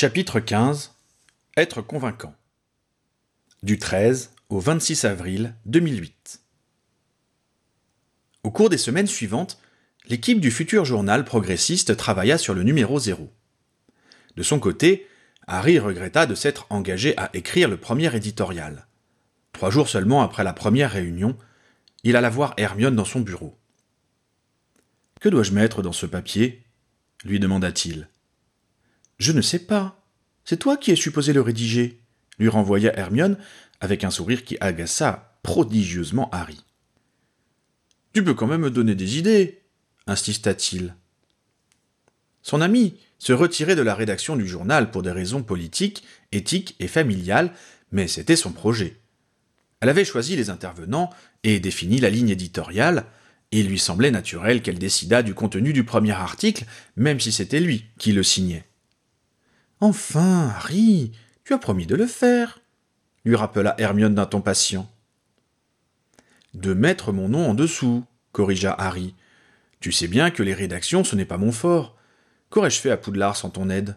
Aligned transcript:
Chapitre 0.00 0.38
15 0.38 0.94
Être 1.56 1.82
convaincant 1.82 2.32
Du 3.64 3.80
13 3.80 4.30
au 4.48 4.60
26 4.60 5.04
avril 5.04 5.56
2008 5.66 6.40
Au 8.44 8.52
cours 8.52 8.70
des 8.70 8.78
semaines 8.78 9.08
suivantes, 9.08 9.60
l'équipe 10.06 10.38
du 10.38 10.52
futur 10.52 10.84
journal 10.84 11.24
progressiste 11.24 11.96
travailla 11.96 12.38
sur 12.38 12.54
le 12.54 12.62
numéro 12.62 13.00
0. 13.00 13.28
De 14.36 14.42
son 14.44 14.60
côté, 14.60 15.08
Harry 15.48 15.80
regretta 15.80 16.26
de 16.26 16.36
s'être 16.36 16.68
engagé 16.70 17.18
à 17.18 17.30
écrire 17.34 17.68
le 17.68 17.76
premier 17.76 18.14
éditorial. 18.14 18.86
Trois 19.52 19.70
jours 19.70 19.88
seulement 19.88 20.22
après 20.22 20.44
la 20.44 20.52
première 20.52 20.92
réunion, 20.92 21.36
il 22.04 22.14
alla 22.14 22.30
voir 22.30 22.54
Hermione 22.56 22.94
dans 22.94 23.04
son 23.04 23.18
bureau. 23.18 23.58
Que 25.20 25.28
dois-je 25.28 25.50
mettre 25.50 25.82
dans 25.82 25.90
ce 25.90 26.06
papier? 26.06 26.62
lui 27.24 27.40
demanda-t-il. 27.40 28.08
Je 29.18 29.32
ne 29.32 29.40
sais 29.40 29.58
pas. 29.58 30.04
C'est 30.44 30.58
toi 30.58 30.76
qui 30.76 30.90
es 30.90 30.96
supposé 30.96 31.32
le 31.32 31.40
rédiger, 31.40 32.00
lui 32.38 32.48
renvoya 32.48 32.96
Hermione 32.96 33.36
avec 33.80 34.04
un 34.04 34.10
sourire 34.10 34.44
qui 34.44 34.56
agaça 34.60 35.38
prodigieusement 35.42 36.30
Harry. 36.30 36.64
Tu 38.12 38.24
peux 38.24 38.34
quand 38.34 38.46
même 38.46 38.62
me 38.62 38.70
donner 38.70 38.94
des 38.94 39.18
idées, 39.18 39.62
insista-t-il. 40.06 40.94
Son 42.42 42.60
ami 42.60 42.94
se 43.18 43.32
retirait 43.32 43.76
de 43.76 43.82
la 43.82 43.94
rédaction 43.94 44.36
du 44.36 44.46
journal 44.46 44.90
pour 44.90 45.02
des 45.02 45.10
raisons 45.10 45.42
politiques, 45.42 46.04
éthiques 46.32 46.76
et 46.78 46.88
familiales, 46.88 47.52
mais 47.92 48.08
c'était 48.08 48.36
son 48.36 48.52
projet. 48.52 49.00
Elle 49.80 49.88
avait 49.88 50.04
choisi 50.04 50.36
les 50.36 50.50
intervenants 50.50 51.10
et 51.42 51.60
défini 51.60 51.98
la 51.98 52.10
ligne 52.10 52.30
éditoriale, 52.30 53.04
et 53.52 53.60
il 53.60 53.68
lui 53.68 53.78
semblait 53.78 54.10
naturel 54.10 54.62
qu'elle 54.62 54.78
décidât 54.78 55.22
du 55.22 55.34
contenu 55.34 55.72
du 55.72 55.84
premier 55.84 56.12
article, 56.12 56.64
même 56.96 57.20
si 57.20 57.32
c'était 57.32 57.60
lui 57.60 57.84
qui 57.98 58.12
le 58.12 58.22
signait. 58.22 58.67
Enfin, 59.80 60.52
Harry, 60.56 61.12
tu 61.44 61.54
as 61.54 61.58
promis 61.58 61.86
de 61.86 61.94
le 61.94 62.06
faire, 62.06 62.60
lui 63.24 63.36
rappela 63.36 63.74
Hermione 63.78 64.14
d'un 64.14 64.26
ton 64.26 64.40
patient. 64.40 64.90
De 66.54 66.74
mettre 66.74 67.12
mon 67.12 67.28
nom 67.28 67.50
en 67.50 67.54
dessous, 67.54 68.04
corrigea 68.32 68.74
Harry. 68.78 69.14
Tu 69.80 69.92
sais 69.92 70.08
bien 70.08 70.30
que 70.30 70.42
les 70.42 70.54
rédactions, 70.54 71.04
ce 71.04 71.14
n'est 71.14 71.24
pas 71.24 71.36
mon 71.36 71.52
fort. 71.52 71.96
Qu'aurais-je 72.50 72.80
fait 72.80 72.90
à 72.90 72.96
Poudlard 72.96 73.36
sans 73.36 73.50
ton 73.50 73.70
aide? 73.70 73.96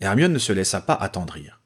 Hermione 0.00 0.32
ne 0.32 0.38
se 0.38 0.52
laissa 0.52 0.80
pas 0.80 0.94
attendrir. 0.94 1.60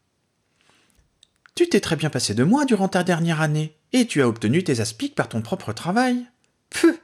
Tu 1.55 1.69
t'es 1.69 1.81
très 1.81 1.97
bien 1.97 2.09
passé 2.09 2.35
de 2.35 2.45
moi 2.45 2.65
durant 2.65 2.89
ta 2.89 3.03
dernière 3.03 3.41
année, 3.41 3.77
et 3.93 4.07
tu 4.07 4.23
as 4.23 4.29
obtenu 4.29 4.63
tes 4.63 4.81
aspics 4.81 5.15
par 5.15 5.29
ton 5.29 5.43
propre 5.43 5.73
travail. 5.73 6.25
Pfff 6.71 7.01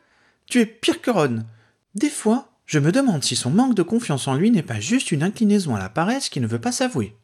Tu 0.47 0.61
es 0.61 0.67
pire 0.67 1.03
que 1.03 1.11
Ron. 1.11 1.45
Des 1.95 2.11
fois, 2.11 2.54
je 2.67 2.79
me 2.79 2.93
demande 2.93 3.23
si 3.23 3.37
son 3.37 3.51
manque 3.51 3.75
de 3.75 3.83
confiance 3.83 4.27
en 4.27 4.35
lui 4.35 4.51
n'est 4.51 4.63
pas 4.63 4.81
juste 4.81 5.13
une 5.13 5.23
inclinaison 5.23 5.75
à 5.75 5.79
la 5.79 5.91
paresse 5.91 6.29
qui 6.29 6.41
ne 6.41 6.47
veut 6.47 6.61
pas 6.61 6.73
s'avouer. 6.73 7.17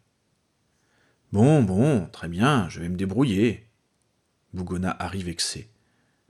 Bon, 1.33 1.63
bon, 1.63 2.07
très 2.13 2.29
bien, 2.29 2.69
je 2.69 2.81
vais 2.81 2.89
me 2.89 2.97
débrouiller. 2.97 3.67
bougonna 4.53 4.97
Harry 4.99 5.23
vexé. 5.23 5.71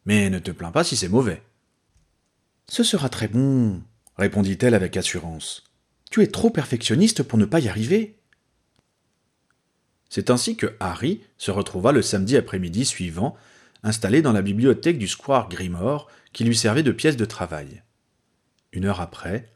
Mais 0.05 0.31
ne 0.31 0.39
te 0.39 0.51
plains 0.51 0.71
pas 0.71 0.85
si 0.85 0.97
c'est 0.97 1.09
mauvais. 1.09 1.43
Ce 2.69 2.85
sera 2.85 3.09
très 3.09 3.27
bon, 3.27 3.83
répondit-elle 4.17 4.75
avec 4.75 4.97
assurance. 4.97 5.65
Tu 6.11 6.23
es 6.23 6.29
trop 6.29 6.51
perfectionniste 6.51 7.23
pour 7.23 7.39
ne 7.39 7.45
pas 7.45 7.61
y 7.61 7.69
arriver. 7.69 8.17
C'est 10.09 10.31
ainsi 10.31 10.57
que 10.57 10.77
Harry 10.81 11.23
se 11.39 11.51
retrouva 11.51 11.93
le 11.93 12.03
samedi 12.03 12.37
après-midi 12.37 12.85
suivant, 12.85 13.37
installé 13.83 14.23
dans 14.23 14.33
la 14.33 14.43
bibliothèque 14.43 14.99
du 14.99 15.09
Square 15.09 15.49
Grimore, 15.49 16.09
qui 16.33 16.45
lui 16.45 16.57
servait 16.57 16.83
de 16.83 16.93
pièce 16.93 17.17
de 17.17 17.25
travail. 17.25 17.83
Une 18.73 18.85
heure 18.85 19.01
après, 19.01 19.49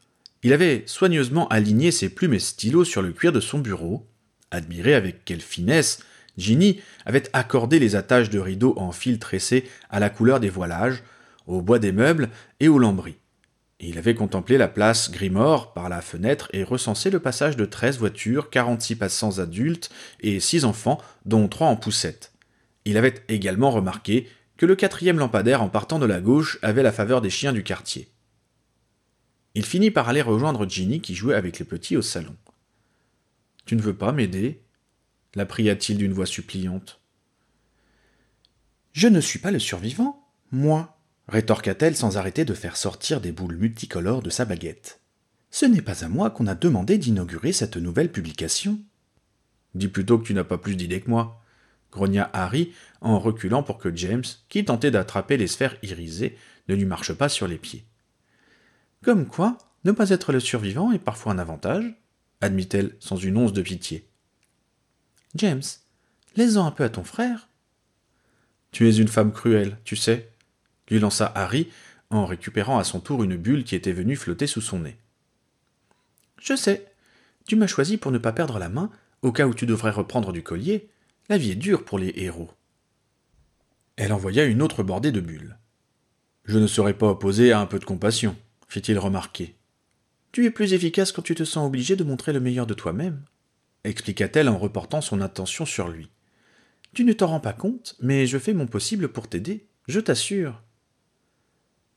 il 0.42 0.52
avait 0.52 0.82
soigneusement 0.86 1.48
aligné 1.48 1.90
ses 1.90 2.08
plumes 2.08 2.34
et 2.34 2.38
stylos 2.38 2.84
sur 2.84 3.02
le 3.02 3.12
cuir 3.12 3.32
de 3.32 3.40
son 3.40 3.58
bureau, 3.58 4.06
admiré 4.50 4.94
avec 4.94 5.24
quelle 5.24 5.40
finesse 5.40 6.00
Ginny 6.36 6.80
avait 7.06 7.28
accordé 7.32 7.78
les 7.78 7.96
attaches 7.96 8.30
de 8.30 8.38
rideaux 8.38 8.74
en 8.76 8.92
fil 8.92 9.18
tressé 9.18 9.64
à 9.88 10.00
la 10.00 10.10
couleur 10.10 10.40
des 10.40 10.50
voilages, 10.50 11.02
au 11.46 11.62
bois 11.62 11.78
des 11.78 11.92
meubles 11.92 12.30
et 12.60 12.68
aux 12.68 12.78
lambris. 12.78 13.16
Il 13.80 13.98
avait 13.98 14.14
contemplé 14.14 14.56
la 14.56 14.68
place 14.68 15.10
Grimore 15.10 15.74
par 15.74 15.88
la 15.88 16.00
fenêtre 16.00 16.48
et 16.52 16.64
recensé 16.64 17.10
le 17.10 17.20
passage 17.20 17.56
de 17.56 17.64
treize 17.64 17.98
voitures, 17.98 18.50
quarante-six 18.50 18.96
passants 18.96 19.38
adultes 19.38 19.90
et 20.20 20.40
six 20.40 20.64
enfants, 20.64 21.00
dont 21.24 21.48
trois 21.48 21.68
en 21.68 21.76
poussette. 21.76 22.32
Il 22.84 22.96
avait 22.96 23.14
également 23.28 23.70
remarqué 23.70 24.28
que 24.56 24.66
le 24.66 24.76
quatrième 24.76 25.18
lampadaire 25.18 25.62
en 25.62 25.68
partant 25.68 25.98
de 25.98 26.06
la 26.06 26.20
gauche 26.20 26.58
avait 26.62 26.82
la 26.82 26.92
faveur 26.92 27.20
des 27.20 27.30
chiens 27.30 27.52
du 27.52 27.62
quartier. 27.62 28.08
Il 29.54 29.64
finit 29.64 29.90
par 29.90 30.08
aller 30.08 30.22
rejoindre 30.22 30.68
Ginny 30.68 31.00
qui 31.00 31.14
jouait 31.14 31.34
avec 31.34 31.58
les 31.58 31.64
petits 31.64 31.96
au 31.96 32.02
salon. 32.02 32.36
Tu 33.66 33.76
ne 33.76 33.82
veux 33.82 33.96
pas 33.96 34.12
m'aider? 34.12 34.60
la 35.36 35.46
pria-t-il 35.46 35.98
d'une 35.98 36.12
voix 36.12 36.26
suppliante. 36.26 37.00
Je 38.92 39.08
ne 39.08 39.20
suis 39.20 39.38
pas 39.38 39.50
le 39.50 39.58
survivant, 39.58 40.24
moi, 40.52 40.96
rétorqua-t-elle 41.28 41.96
sans 41.96 42.16
arrêter 42.16 42.44
de 42.44 42.54
faire 42.54 42.76
sortir 42.76 43.20
des 43.20 43.32
boules 43.32 43.56
multicolores 43.56 44.22
de 44.22 44.30
sa 44.30 44.44
baguette. 44.44 45.00
Ce 45.50 45.66
n'est 45.66 45.82
pas 45.82 46.04
à 46.04 46.08
moi 46.08 46.30
qu'on 46.30 46.46
a 46.46 46.54
demandé 46.54 46.98
d'inaugurer 46.98 47.52
cette 47.52 47.76
nouvelle 47.76 48.12
publication. 48.12 48.80
Dis 49.74 49.88
plutôt 49.88 50.18
que 50.18 50.26
tu 50.26 50.34
n'as 50.34 50.44
pas 50.44 50.58
plus 50.58 50.76
d'idées 50.76 51.00
que 51.00 51.10
moi, 51.10 51.42
grogna 51.90 52.30
Harry 52.32 52.72
en 53.00 53.18
reculant 53.18 53.62
pour 53.62 53.78
que 53.78 53.94
James, 53.94 54.24
qui 54.48 54.64
tentait 54.64 54.90
d'attraper 54.90 55.36
les 55.36 55.46
sphères 55.46 55.76
irisées, 55.82 56.36
ne 56.68 56.74
lui 56.74 56.84
marche 56.84 57.12
pas 57.12 57.28
sur 57.28 57.48
les 57.48 57.58
pieds. 57.58 57.84
Comme 59.04 59.26
quoi, 59.26 59.58
ne 59.84 59.92
pas 59.92 60.08
être 60.08 60.32
le 60.32 60.40
survivant 60.40 60.90
est 60.90 60.98
parfois 60.98 61.32
un 61.32 61.38
avantage, 61.38 61.84
admit-elle 62.40 62.96
sans 63.00 63.16
une 63.16 63.36
once 63.36 63.52
de 63.52 63.60
pitié. 63.60 64.08
James, 65.34 65.62
laisse-en 66.36 66.64
un 66.64 66.70
peu 66.70 66.84
à 66.84 66.88
ton 66.88 67.04
frère. 67.04 67.48
Tu 68.70 68.88
es 68.88 68.96
une 68.96 69.08
femme 69.08 69.32
cruelle, 69.32 69.76
tu 69.84 69.94
sais, 69.94 70.32
lui 70.88 70.98
lança 70.98 71.30
Harry 71.34 71.68
en 72.08 72.24
récupérant 72.24 72.78
à 72.78 72.84
son 72.84 72.98
tour 72.98 73.22
une 73.22 73.36
bulle 73.36 73.64
qui 73.64 73.74
était 73.74 73.92
venue 73.92 74.16
flotter 74.16 74.46
sous 74.46 74.62
son 74.62 74.78
nez. 74.80 74.96
Je 76.40 76.56
sais. 76.56 76.90
Tu 77.46 77.56
m'as 77.56 77.66
choisi 77.66 77.98
pour 77.98 78.10
ne 78.10 78.18
pas 78.18 78.32
perdre 78.32 78.58
la 78.58 78.70
main, 78.70 78.90
au 79.20 79.32
cas 79.32 79.46
où 79.46 79.52
tu 79.52 79.66
devrais 79.66 79.90
reprendre 79.90 80.32
du 80.32 80.42
collier. 80.42 80.88
La 81.28 81.36
vie 81.36 81.50
est 81.50 81.56
dure 81.56 81.84
pour 81.84 81.98
les 81.98 82.12
héros. 82.16 82.50
Elle 83.96 84.14
envoya 84.14 84.44
une 84.44 84.62
autre 84.62 84.82
bordée 84.82 85.12
de 85.12 85.20
bulles. 85.20 85.58
Je 86.44 86.58
ne 86.58 86.66
serais 86.66 86.94
pas 86.94 87.08
opposé 87.08 87.52
à 87.52 87.60
un 87.60 87.66
peu 87.66 87.78
de 87.78 87.84
compassion, 87.84 88.36
fit-il 88.68 88.98
remarquer. 88.98 89.56
Tu 90.32 90.46
es 90.46 90.50
plus 90.50 90.72
efficace 90.72 91.12
quand 91.12 91.22
tu 91.22 91.34
te 91.34 91.44
sens 91.44 91.66
obligé 91.66 91.96
de 91.96 92.04
montrer 92.04 92.32
le 92.32 92.40
meilleur 92.40 92.66
de 92.66 92.74
toi-même, 92.74 93.22
expliqua-t-elle 93.84 94.48
en 94.48 94.58
reportant 94.58 95.00
son 95.00 95.20
attention 95.20 95.64
sur 95.64 95.88
lui. 95.88 96.10
Tu 96.92 97.04
ne 97.04 97.12
t'en 97.12 97.28
rends 97.28 97.40
pas 97.40 97.52
compte, 97.52 97.96
mais 98.00 98.26
je 98.26 98.38
fais 98.38 98.54
mon 98.54 98.66
possible 98.66 99.08
pour 99.08 99.28
t'aider, 99.28 99.66
je 99.88 100.00
t'assure. 100.00 100.62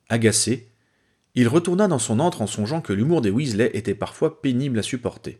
Agacé, 0.09 0.71
il 1.35 1.47
retourna 1.47 1.87
dans 1.87 1.99
son 1.99 2.19
antre 2.19 2.41
en 2.41 2.47
songeant 2.47 2.81
que 2.81 2.93
l'humour 2.93 3.21
des 3.21 3.29
Weasley 3.29 3.69
était 3.73 3.95
parfois 3.95 4.41
pénible 4.41 4.79
à 4.79 4.83
supporter. 4.83 5.39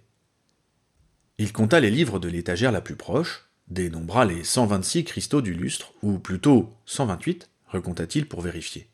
Il 1.39 1.53
compta 1.53 1.79
les 1.79 1.91
livres 1.91 2.19
de 2.19 2.27
l'étagère 2.27 2.71
la 2.71 2.81
plus 2.81 2.95
proche, 2.95 3.49
dénombra 3.67 4.25
les 4.25 4.44
126 4.44 5.03
cristaux 5.03 5.41
du 5.41 5.53
lustre, 5.53 5.94
ou 6.01 6.19
plutôt 6.19 6.73
128, 6.85 7.49
reconta-t-il 7.67 8.27
pour 8.27 8.41
vérifier. 8.41 8.89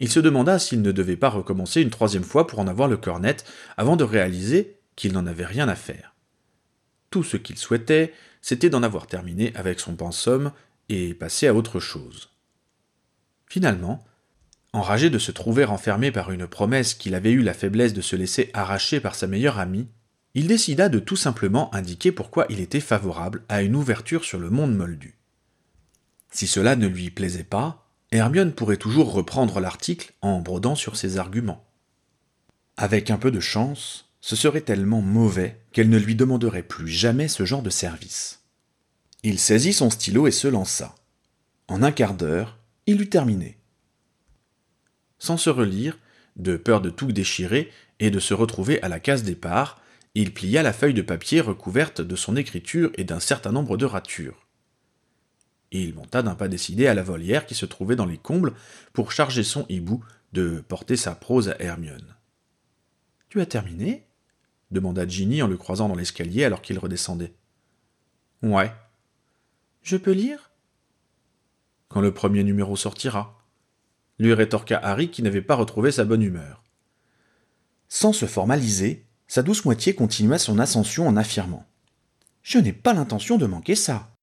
Il 0.00 0.10
se 0.10 0.20
demanda 0.20 0.58
s'il 0.58 0.82
ne 0.82 0.92
devait 0.92 1.16
pas 1.16 1.30
recommencer 1.30 1.80
une 1.80 1.90
troisième 1.90 2.24
fois 2.24 2.46
pour 2.46 2.58
en 2.58 2.66
avoir 2.66 2.88
le 2.88 2.96
cœur 2.96 3.20
net, 3.20 3.44
avant 3.76 3.96
de 3.96 4.04
réaliser 4.04 4.78
qu'il 4.94 5.12
n'en 5.12 5.26
avait 5.26 5.46
rien 5.46 5.68
à 5.68 5.74
faire. 5.74 6.14
Tout 7.10 7.22
ce 7.22 7.36
qu'il 7.36 7.56
souhaitait, 7.56 8.12
c'était 8.42 8.70
d'en 8.70 8.82
avoir 8.82 9.06
terminé 9.06 9.52
avec 9.54 9.80
son 9.80 9.94
pensum 9.94 10.52
et 10.88 11.14
passer 11.14 11.46
à 11.46 11.54
autre 11.54 11.80
chose. 11.80 12.30
Finalement, 13.48 14.04
Enragé 14.76 15.08
de 15.08 15.18
se 15.18 15.32
trouver 15.32 15.64
enfermé 15.64 16.12
par 16.12 16.30
une 16.30 16.46
promesse 16.46 16.92
qu'il 16.92 17.14
avait 17.14 17.30
eu 17.30 17.40
la 17.40 17.54
faiblesse 17.54 17.94
de 17.94 18.02
se 18.02 18.14
laisser 18.14 18.50
arracher 18.52 19.00
par 19.00 19.14
sa 19.14 19.26
meilleure 19.26 19.58
amie, 19.58 19.88
il 20.34 20.48
décida 20.48 20.90
de 20.90 20.98
tout 20.98 21.16
simplement 21.16 21.74
indiquer 21.74 22.12
pourquoi 22.12 22.44
il 22.50 22.60
était 22.60 22.80
favorable 22.80 23.42
à 23.48 23.62
une 23.62 23.74
ouverture 23.74 24.22
sur 24.22 24.38
le 24.38 24.50
monde 24.50 24.76
moldu. 24.76 25.14
Si 26.30 26.46
cela 26.46 26.76
ne 26.76 26.86
lui 26.88 27.08
plaisait 27.08 27.42
pas, 27.42 27.85
Hermione 28.12 28.52
pourrait 28.52 28.76
toujours 28.76 29.12
reprendre 29.12 29.60
l'article 29.60 30.12
en 30.22 30.40
brodant 30.40 30.74
sur 30.76 30.96
ses 30.96 31.18
arguments. 31.18 31.64
Avec 32.76 33.10
un 33.10 33.18
peu 33.18 33.30
de 33.30 33.40
chance, 33.40 34.12
ce 34.20 34.36
serait 34.36 34.60
tellement 34.60 35.02
mauvais 35.02 35.60
qu'elle 35.72 35.88
ne 35.88 35.98
lui 35.98 36.14
demanderait 36.14 36.62
plus 36.62 36.88
jamais 36.88 37.28
ce 37.28 37.44
genre 37.44 37.62
de 37.62 37.70
service. 37.70 38.44
Il 39.22 39.38
saisit 39.38 39.72
son 39.72 39.90
stylo 39.90 40.26
et 40.26 40.32
se 40.32 40.46
lança. 40.46 40.94
En 41.68 41.82
un 41.82 41.90
quart 41.90 42.14
d'heure, 42.14 42.58
il 42.86 43.00
eut 43.00 43.08
terminé. 43.08 43.58
Sans 45.18 45.36
se 45.36 45.50
relire, 45.50 45.98
de 46.36 46.56
peur 46.56 46.80
de 46.80 46.90
tout 46.90 47.10
déchirer 47.10 47.72
et 47.98 48.10
de 48.10 48.20
se 48.20 48.34
retrouver 48.34 48.80
à 48.82 48.88
la 48.88 49.00
case 49.00 49.24
départ, 49.24 49.80
il 50.14 50.32
plia 50.32 50.62
la 50.62 50.72
feuille 50.72 50.94
de 50.94 51.02
papier 51.02 51.40
recouverte 51.40 52.00
de 52.00 52.16
son 52.16 52.36
écriture 52.36 52.90
et 52.94 53.04
d'un 53.04 53.20
certain 53.20 53.52
nombre 53.52 53.76
de 53.76 53.84
ratures. 53.84 54.45
Il 55.72 55.94
monta 55.94 56.22
d'un 56.22 56.34
pas 56.34 56.48
décidé 56.48 56.86
à 56.86 56.94
la 56.94 57.02
volière 57.02 57.46
qui 57.46 57.54
se 57.54 57.66
trouvait 57.66 57.96
dans 57.96 58.06
les 58.06 58.18
combles 58.18 58.54
pour 58.92 59.12
charger 59.12 59.42
son 59.42 59.66
hibou 59.68 60.04
de 60.32 60.64
porter 60.66 60.96
sa 60.96 61.14
prose 61.14 61.48
à 61.48 61.60
Hermione. 61.60 62.16
Tu 63.28 63.40
as 63.40 63.46
terminé? 63.46 64.06
demanda 64.70 65.06
Ginny 65.06 65.42
en 65.42 65.48
le 65.48 65.56
croisant 65.56 65.88
dans 65.88 65.94
l'escalier 65.94 66.44
alors 66.44 66.62
qu'il 66.62 66.78
redescendait. 66.78 67.34
Ouais. 68.42 68.72
Je 69.82 69.96
peux 69.96 70.12
lire? 70.12 70.50
Quand 71.88 72.00
le 72.00 72.12
premier 72.12 72.42
numéro 72.42 72.76
sortira, 72.76 73.38
lui 74.18 74.34
rétorqua 74.34 74.78
Harry 74.82 75.10
qui 75.10 75.22
n'avait 75.22 75.42
pas 75.42 75.54
retrouvé 75.54 75.90
sa 75.90 76.04
bonne 76.04 76.22
humeur. 76.22 76.62
Sans 77.88 78.12
se 78.12 78.26
formaliser, 78.26 79.06
sa 79.28 79.42
douce 79.42 79.64
moitié 79.64 79.94
continua 79.94 80.38
son 80.38 80.58
ascension 80.58 81.06
en 81.06 81.16
affirmant. 81.16 81.66
Je 82.42 82.58
n'ai 82.58 82.72
pas 82.72 82.94
l'intention 82.94 83.38
de 83.38 83.46
manquer 83.46 83.74
ça. 83.74 84.15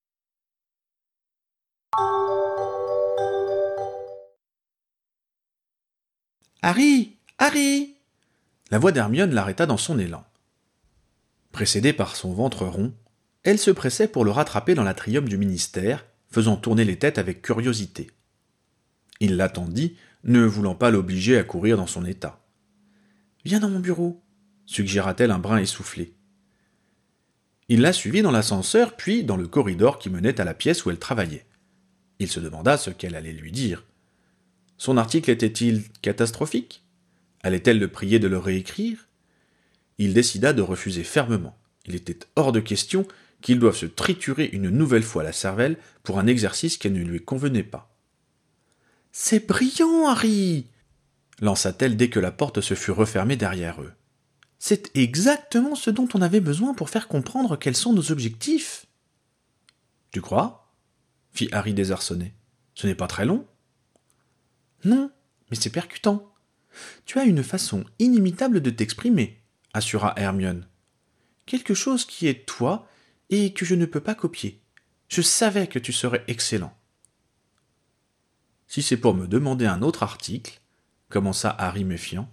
Harry 6.66 7.18
Harry 7.40 7.98
La 8.72 8.80
voix 8.80 8.94
d'Hermione 8.94 9.34
l'arrêta 9.34 9.66
dans 9.66 9.76
son 9.76 10.00
élan. 10.00 10.24
Précédée 11.52 11.92
par 11.92 12.16
son 12.16 12.32
ventre 12.32 12.66
rond, 12.66 12.94
elle 13.44 13.60
se 13.60 13.70
pressait 13.70 14.08
pour 14.08 14.24
le 14.24 14.32
rattraper 14.32 14.74
dans 14.74 14.86
l'atrium 14.86 15.28
du 15.28 15.38
ministère, 15.38 16.06
faisant 16.30 16.56
tourner 16.56 16.86
les 16.86 16.98
têtes 16.98 17.18
avec 17.18 17.42
curiosité. 17.42 18.12
Il 19.20 19.36
l'attendit, 19.36 19.98
ne 20.24 20.46
voulant 20.46 20.74
pas 20.74 20.90
l'obliger 20.90 21.38
à 21.38 21.44
courir 21.44 21.76
dans 21.76 21.86
son 21.86 22.06
état. 22.06 22.40
Viens 23.44 23.60
dans 23.60 23.70
mon 23.70 23.82
bureau, 23.82 24.24
suggéra-t-elle 24.66 25.32
un 25.32 25.40
brin 25.40 25.58
essoufflé. 25.58 26.16
Il 27.68 27.82
la 27.82 27.92
suivit 27.92 28.22
dans 28.22 28.32
l'ascenseur, 28.32 28.96
puis 28.96 29.26
dans 29.26 29.36
le 29.36 29.50
corridor 29.50 30.00
qui 30.00 30.10
menait 30.10 30.40
à 30.40 30.46
la 30.46 30.54
pièce 30.54 30.86
où 30.86 30.92
elle 30.92 30.98
travaillait. 30.98 31.46
Il 32.20 32.30
se 32.30 32.40
demanda 32.40 32.78
ce 32.78 32.90
qu'elle 32.90 33.16
allait 33.16 33.34
lui 33.34 33.52
dire. 33.52 33.84
Son 34.84 34.98
article 34.98 35.32
était-il 35.32 35.88
catastrophique? 36.02 36.84
Allait-elle 37.42 37.80
le 37.80 37.88
prier 37.88 38.20
de 38.20 38.28
le 38.28 38.38
réécrire? 38.38 39.08
Il 39.98 40.14
décida 40.14 40.52
de 40.52 40.62
refuser 40.62 41.06
fermement. 41.06 41.58
Il 41.86 41.96
était 41.96 42.20
hors 42.36 42.52
de 42.52 42.60
question 42.60 43.08
qu'il 43.40 43.60
doive 43.60 43.78
se 43.78 43.86
triturer 43.86 44.50
une 44.52 44.70
nouvelle 44.70 45.04
fois 45.04 45.24
la 45.24 45.32
cervelle 45.32 45.78
pour 46.04 46.20
un 46.20 46.28
exercice 46.28 46.76
qui 46.76 46.92
ne 46.92 47.00
lui 47.00 47.24
convenait 47.24 47.64
pas. 47.64 47.96
C'est 49.14 49.48
brillant, 49.48 50.06
Harry 50.06 50.68
lança-t-elle 51.40 51.96
dès 51.96 52.10
que 52.10 52.20
la 52.20 52.34
porte 52.34 52.60
se 52.60 52.74
fut 52.74 52.92
refermée 52.92 53.38
derrière 53.38 53.82
eux. 53.82 53.94
C'est 54.60 54.92
exactement 54.98 55.76
ce 55.76 55.92
dont 55.92 56.10
on 56.14 56.22
avait 56.22 56.42
besoin 56.42 56.74
pour 56.74 56.90
faire 56.90 57.08
comprendre 57.08 57.56
quels 57.56 57.78
sont 57.78 57.94
nos 57.94 58.12
objectifs. 58.12 58.86
Tu 60.12 60.20
crois? 60.20 60.74
fit 61.32 61.48
Harry 61.54 61.74
désarçonné. 61.74 62.34
Ce 62.76 62.86
n'est 62.86 62.96
pas 62.96 63.08
très 63.08 63.24
long. 63.24 63.48
Non, 64.86 65.12
mais 65.50 65.58
c'est 65.58 65.70
percutant. 65.70 66.34
Tu 67.06 67.20
as 67.20 67.26
une 67.26 67.44
façon 67.44 67.86
inimitable 68.00 68.62
de 68.62 68.70
t'exprimer, 68.70 69.42
assura 69.74 70.14
Hermione. 70.18 70.68
Quelque 71.46 71.74
chose 71.74 72.06
qui 72.06 72.28
est 72.28 72.46
toi 72.46 72.88
et 73.30 73.54
que 73.54 73.66
je 73.66 73.76
ne 73.76 73.86
peux 73.86 74.00
pas 74.00 74.16
copier. 74.16 74.62
Je 75.10 75.22
savais 75.22 75.68
que 75.68 75.80
tu 75.80 75.94
serais 75.94 76.24
excellent. 76.28 76.76
Si 78.68 78.82
c'est 78.82 78.98
pour 78.98 79.14
me 79.14 79.28
demander 79.28 79.66
un 79.66 79.82
autre 79.82 80.04
article, 80.04 80.60
commença 81.10 81.56
Harry 81.60 81.84
méfiant. 81.84 82.28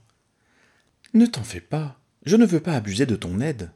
Ne 1.12 1.26
t'en 1.26 1.42
fais 1.42 1.60
pas. 1.60 2.00
Je 2.24 2.36
ne 2.36 2.46
veux 2.46 2.60
pas 2.60 2.74
abuser 2.74 3.04
de 3.04 3.16
ton 3.16 3.40
aide. 3.40 3.72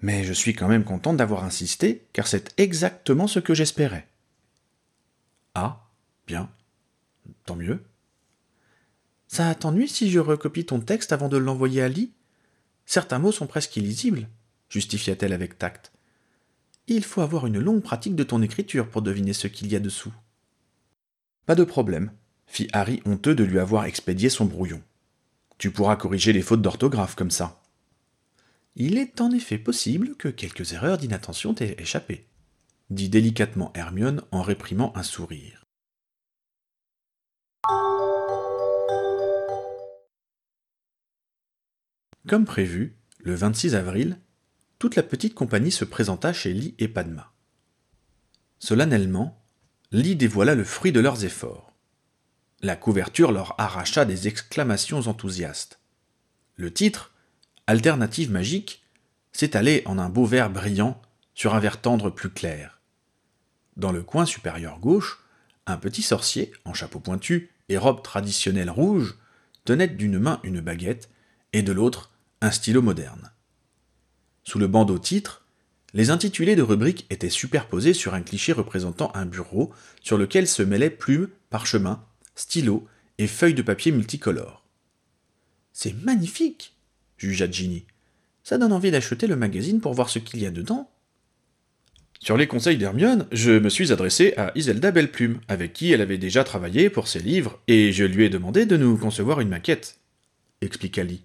Mais 0.00 0.24
je 0.24 0.32
suis 0.32 0.54
quand 0.54 0.68
même 0.68 0.84
contente 0.84 1.16
d'avoir 1.16 1.44
insisté, 1.44 2.06
car 2.12 2.26
c'est 2.26 2.52
exactement 2.58 3.26
ce 3.26 3.38
que 3.38 3.54
j'espérais. 3.54 4.06
Ah, 5.54 5.88
bien. 6.26 6.50
Tant 7.46 7.56
mieux. 7.56 7.82
Ça 9.34 9.52
t'ennuie 9.56 9.88
si 9.88 10.12
je 10.12 10.20
recopie 10.20 10.64
ton 10.64 10.78
texte 10.78 11.10
avant 11.10 11.28
de 11.28 11.36
l'envoyer 11.36 11.82
à 11.82 11.88
Lee? 11.88 12.12
Certains 12.86 13.18
mots 13.18 13.32
sont 13.32 13.48
presque 13.48 13.76
illisibles, 13.76 14.28
justifia-t-elle 14.68 15.32
avec 15.32 15.58
tact. 15.58 15.90
Il 16.86 17.02
faut 17.02 17.20
avoir 17.20 17.48
une 17.48 17.58
longue 17.58 17.82
pratique 17.82 18.14
de 18.14 18.22
ton 18.22 18.42
écriture 18.42 18.88
pour 18.88 19.02
deviner 19.02 19.32
ce 19.32 19.48
qu'il 19.48 19.72
y 19.72 19.74
a 19.74 19.80
dessous. 19.80 20.14
Pas 21.46 21.56
de 21.56 21.64
problème, 21.64 22.12
fit 22.46 22.68
Harry 22.72 23.02
honteux 23.06 23.34
de 23.34 23.42
lui 23.42 23.58
avoir 23.58 23.86
expédié 23.86 24.28
son 24.28 24.44
brouillon. 24.44 24.80
Tu 25.58 25.72
pourras 25.72 25.96
corriger 25.96 26.32
les 26.32 26.40
fautes 26.40 26.62
d'orthographe 26.62 27.16
comme 27.16 27.32
ça. 27.32 27.60
Il 28.76 28.98
est 28.98 29.20
en 29.20 29.32
effet 29.32 29.58
possible 29.58 30.14
que 30.14 30.28
quelques 30.28 30.74
erreurs 30.74 30.98
d'inattention 30.98 31.54
t'aient 31.54 31.74
échappé, 31.80 32.28
dit 32.90 33.08
délicatement 33.08 33.72
Hermione 33.74 34.22
en 34.30 34.42
réprimant 34.42 34.92
un 34.94 35.02
sourire. 35.02 35.63
Comme 42.26 42.46
prévu, 42.46 42.96
le 43.18 43.34
26 43.34 43.74
avril, 43.74 44.18
toute 44.78 44.96
la 44.96 45.02
petite 45.02 45.34
compagnie 45.34 45.70
se 45.70 45.84
présenta 45.84 46.32
chez 46.32 46.54
Lee 46.54 46.74
et 46.78 46.88
Padma. 46.88 47.32
Solennellement, 48.58 49.42
Lee 49.92 50.16
dévoila 50.16 50.54
le 50.54 50.64
fruit 50.64 50.90
de 50.90 51.00
leurs 51.00 51.26
efforts. 51.26 51.74
La 52.62 52.76
couverture 52.76 53.30
leur 53.30 53.60
arracha 53.60 54.06
des 54.06 54.26
exclamations 54.26 55.06
enthousiastes. 55.06 55.80
Le 56.56 56.72
titre, 56.72 57.12
Alternative 57.66 58.30
magique, 58.30 58.82
s'étalait 59.32 59.86
en 59.86 59.98
un 59.98 60.08
beau 60.08 60.24
vert 60.24 60.48
brillant 60.48 61.00
sur 61.34 61.54
un 61.54 61.60
vert 61.60 61.82
tendre 61.82 62.08
plus 62.08 62.30
clair. 62.30 62.80
Dans 63.76 63.92
le 63.92 64.02
coin 64.02 64.24
supérieur 64.24 64.78
gauche, 64.78 65.22
un 65.66 65.76
petit 65.76 66.02
sorcier, 66.02 66.52
en 66.64 66.72
chapeau 66.72 67.00
pointu 67.00 67.50
et 67.68 67.76
robe 67.76 68.02
traditionnelle 68.02 68.70
rouge, 68.70 69.18
tenait 69.66 69.88
d'une 69.88 70.18
main 70.18 70.40
une 70.42 70.62
baguette 70.62 71.10
et 71.52 71.62
de 71.62 71.72
l'autre 71.72 72.13
un 72.40 72.50
stylo 72.50 72.82
moderne. 72.82 73.30
Sous 74.44 74.58
le 74.58 74.66
bandeau 74.66 74.98
titre, 74.98 75.44
les 75.94 76.10
intitulés 76.10 76.56
de 76.56 76.62
rubriques 76.62 77.06
étaient 77.10 77.30
superposés 77.30 77.94
sur 77.94 78.14
un 78.14 78.22
cliché 78.22 78.52
représentant 78.52 79.12
un 79.14 79.26
bureau 79.26 79.72
sur 80.02 80.18
lequel 80.18 80.48
se 80.48 80.62
mêlaient 80.62 80.90
plumes, 80.90 81.28
parchemins, 81.50 82.04
stylos 82.34 82.86
et 83.18 83.28
feuilles 83.28 83.54
de 83.54 83.62
papier 83.62 83.92
multicolores. 83.92 84.64
C'est 85.72 85.94
magnifique 86.04 86.74
jugea 87.16 87.50
Ginny. 87.50 87.84
Ça 88.42 88.58
donne 88.58 88.72
envie 88.72 88.90
d'acheter 88.90 89.26
le 89.26 89.36
magazine 89.36 89.80
pour 89.80 89.94
voir 89.94 90.10
ce 90.10 90.18
qu'il 90.18 90.40
y 90.40 90.46
a 90.46 90.50
dedans. 90.50 90.90
Sur 92.20 92.36
les 92.36 92.46
conseils 92.46 92.78
d'Hermione, 92.78 93.26
je 93.32 93.52
me 93.52 93.68
suis 93.68 93.92
adressé 93.92 94.34
à 94.36 94.50
Iselda 94.54 94.90
Belleplume, 94.90 95.40
avec 95.48 95.72
qui 95.72 95.92
elle 95.92 96.00
avait 96.00 96.18
déjà 96.18 96.42
travaillé 96.42 96.90
pour 96.90 97.06
ses 97.06 97.20
livres, 97.20 97.60
et 97.68 97.92
je 97.92 98.04
lui 98.04 98.24
ai 98.24 98.30
demandé 98.30 98.66
de 98.66 98.76
nous 98.76 98.96
concevoir 98.96 99.40
une 99.40 99.48
maquette, 99.48 99.98
expliqua 100.60 101.04
Lee. 101.04 101.22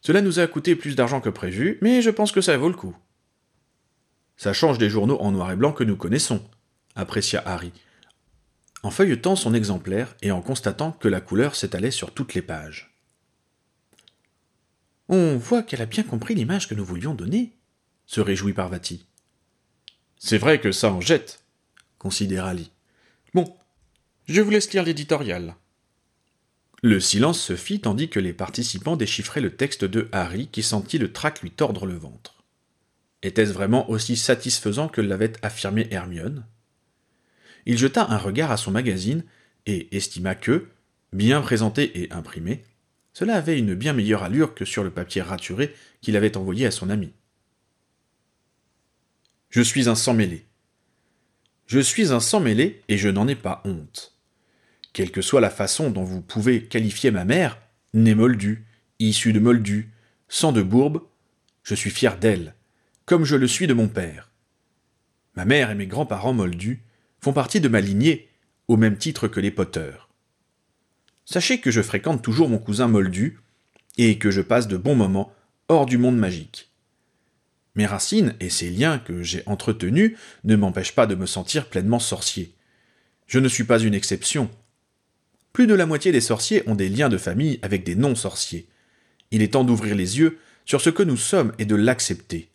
Cela 0.00 0.22
nous 0.22 0.38
a 0.38 0.46
coûté 0.46 0.76
plus 0.76 0.96
d'argent 0.96 1.20
que 1.20 1.28
prévu, 1.28 1.78
mais 1.82 2.02
je 2.02 2.10
pense 2.10 2.32
que 2.32 2.40
ça 2.40 2.56
vaut 2.56 2.68
le 2.68 2.74
coup. 2.74 2.96
Ça 4.36 4.52
change 4.52 4.78
des 4.78 4.90
journaux 4.90 5.18
en 5.20 5.32
noir 5.32 5.50
et 5.50 5.56
blanc 5.56 5.72
que 5.72 5.84
nous 5.84 5.96
connaissons, 5.96 6.42
apprécia 6.94 7.42
Harry, 7.44 7.72
en 8.82 8.90
feuilletant 8.90 9.34
son 9.34 9.54
exemplaire 9.54 10.16
et 10.22 10.30
en 10.30 10.40
constatant 10.40 10.92
que 10.92 11.08
la 11.08 11.20
couleur 11.20 11.56
s'étalait 11.56 11.90
sur 11.90 12.14
toutes 12.14 12.34
les 12.34 12.42
pages. 12.42 12.94
On 15.08 15.36
voit 15.36 15.62
qu'elle 15.62 15.82
a 15.82 15.86
bien 15.86 16.02
compris 16.04 16.34
l'image 16.34 16.68
que 16.68 16.74
nous 16.74 16.84
voulions 16.84 17.14
donner, 17.14 17.56
se 18.06 18.20
réjouit 18.20 18.52
Parvati. 18.52 19.06
C'est 20.18 20.38
vrai 20.38 20.60
que 20.60 20.72
ça 20.72 20.92
en 20.92 21.00
jette, 21.00 21.44
considéra 21.98 22.54
Lee. 22.54 22.70
Bon, 23.34 23.56
je 24.26 24.40
vous 24.40 24.50
laisse 24.50 24.72
lire 24.72 24.84
l'éditorial. 24.84 25.56
Le 26.82 27.00
silence 27.00 27.40
se 27.40 27.56
fit 27.56 27.80
tandis 27.80 28.08
que 28.08 28.20
les 28.20 28.32
participants 28.32 28.96
déchiffraient 28.96 29.40
le 29.40 29.56
texte 29.56 29.84
de 29.84 30.08
Harry 30.12 30.46
qui 30.46 30.62
sentit 30.62 30.98
le 30.98 31.12
trac 31.12 31.42
lui 31.42 31.50
tordre 31.50 31.86
le 31.86 31.96
ventre. 31.96 32.44
Était-ce 33.22 33.52
vraiment 33.52 33.90
aussi 33.90 34.16
satisfaisant 34.16 34.88
que 34.88 35.00
l'avait 35.00 35.32
affirmé 35.42 35.88
Hermione? 35.90 36.46
Il 37.66 37.76
jeta 37.76 38.08
un 38.08 38.16
regard 38.16 38.52
à 38.52 38.56
son 38.56 38.70
magazine 38.70 39.24
et 39.66 39.94
estima 39.96 40.36
que, 40.36 40.68
bien 41.12 41.40
présenté 41.40 42.00
et 42.00 42.12
imprimé, 42.12 42.62
cela 43.12 43.34
avait 43.34 43.58
une 43.58 43.74
bien 43.74 43.92
meilleure 43.92 44.22
allure 44.22 44.54
que 44.54 44.64
sur 44.64 44.84
le 44.84 44.90
papier 44.90 45.20
raturé 45.20 45.74
qu'il 46.00 46.16
avait 46.16 46.36
envoyé 46.36 46.64
à 46.64 46.70
son 46.70 46.90
ami. 46.90 47.12
Je 49.50 49.62
suis 49.62 49.88
un 49.88 49.96
sang 49.96 50.14
mêlé. 50.14 50.46
Je 51.66 51.80
suis 51.80 52.12
un 52.12 52.20
sang 52.20 52.38
mêlé 52.38 52.82
et 52.88 52.96
je 52.96 53.08
n'en 53.08 53.26
ai 53.26 53.34
pas 53.34 53.62
honte. 53.64 54.17
Quelle 54.98 55.12
que 55.12 55.22
soit 55.22 55.40
la 55.40 55.48
façon 55.48 55.90
dont 55.90 56.02
vous 56.02 56.20
pouvez 56.20 56.64
qualifier 56.64 57.12
ma 57.12 57.24
mère, 57.24 57.60
née 57.94 58.16
moldue, 58.16 58.66
issue 58.98 59.32
de 59.32 59.38
moldu, 59.38 59.92
sang 60.26 60.50
de 60.50 60.60
bourbe, 60.60 61.02
je 61.62 61.76
suis 61.76 61.90
fier 61.90 62.18
d'elle, 62.18 62.56
comme 63.06 63.24
je 63.24 63.36
le 63.36 63.46
suis 63.46 63.68
de 63.68 63.74
mon 63.74 63.86
père. 63.86 64.32
Ma 65.36 65.44
mère 65.44 65.70
et 65.70 65.76
mes 65.76 65.86
grands-parents 65.86 66.32
moldus 66.32 66.82
font 67.20 67.32
partie 67.32 67.60
de 67.60 67.68
ma 67.68 67.80
lignée, 67.80 68.28
au 68.66 68.76
même 68.76 68.98
titre 68.98 69.28
que 69.28 69.38
les 69.38 69.52
Potter. 69.52 69.92
Sachez 71.24 71.60
que 71.60 71.70
je 71.70 71.80
fréquente 71.80 72.20
toujours 72.20 72.48
mon 72.48 72.58
cousin 72.58 72.88
Moldu, 72.88 73.38
et 73.98 74.18
que 74.18 74.32
je 74.32 74.40
passe 74.40 74.66
de 74.66 74.76
bons 74.76 74.96
moments 74.96 75.32
hors 75.68 75.86
du 75.86 75.96
monde 75.96 76.18
magique. 76.18 76.72
Mes 77.76 77.86
racines 77.86 78.34
et 78.40 78.50
ces 78.50 78.68
liens 78.68 78.98
que 78.98 79.22
j'ai 79.22 79.44
entretenus 79.46 80.18
ne 80.42 80.56
m'empêchent 80.56 80.96
pas 80.96 81.06
de 81.06 81.14
me 81.14 81.26
sentir 81.26 81.68
pleinement 81.68 82.00
sorcier. 82.00 82.52
Je 83.28 83.38
ne 83.38 83.46
suis 83.46 83.62
pas 83.62 83.78
une 83.78 83.94
exception. 83.94 84.50
Plus 85.52 85.66
de 85.66 85.74
la 85.74 85.86
moitié 85.86 86.12
des 86.12 86.20
sorciers 86.20 86.62
ont 86.68 86.74
des 86.74 86.88
liens 86.88 87.08
de 87.08 87.18
famille 87.18 87.58
avec 87.62 87.84
des 87.84 87.94
non-sorciers. 87.94 88.68
Il 89.30 89.42
est 89.42 89.52
temps 89.52 89.64
d'ouvrir 89.64 89.94
les 89.94 90.18
yeux 90.18 90.38
sur 90.64 90.80
ce 90.80 90.90
que 90.90 91.02
nous 91.02 91.16
sommes 91.16 91.52
et 91.58 91.64
de 91.64 91.74
l'accepter. 91.74 92.50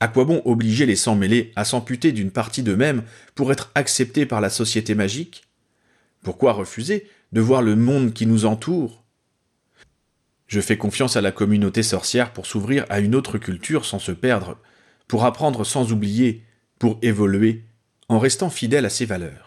À 0.00 0.08
quoi 0.08 0.24
bon 0.24 0.42
obliger 0.44 0.86
les 0.86 0.96
sans-mêlés 0.96 1.52
à 1.56 1.64
s'amputer 1.64 2.12
d'une 2.12 2.30
partie 2.30 2.62
d'eux-mêmes 2.62 3.02
pour 3.34 3.52
être 3.52 3.70
acceptés 3.74 4.26
par 4.26 4.40
la 4.40 4.50
société 4.50 4.94
magique? 4.94 5.44
Pourquoi 6.22 6.52
refuser 6.52 7.06
de 7.32 7.40
voir 7.40 7.62
le 7.62 7.76
monde 7.76 8.12
qui 8.12 8.26
nous 8.26 8.44
entoure? 8.44 9.04
Je 10.46 10.60
fais 10.60 10.76
confiance 10.76 11.16
à 11.16 11.20
la 11.20 11.32
communauté 11.32 11.82
sorcière 11.82 12.32
pour 12.32 12.46
s'ouvrir 12.46 12.86
à 12.88 13.00
une 13.00 13.14
autre 13.14 13.38
culture 13.38 13.84
sans 13.84 13.98
se 13.98 14.12
perdre, 14.12 14.58
pour 15.08 15.24
apprendre 15.24 15.64
sans 15.64 15.92
oublier, 15.92 16.44
pour 16.78 16.98
évoluer, 17.02 17.64
en 18.08 18.18
restant 18.18 18.50
fidèle 18.50 18.86
à 18.86 18.90
ses 18.90 19.06
valeurs. 19.06 19.43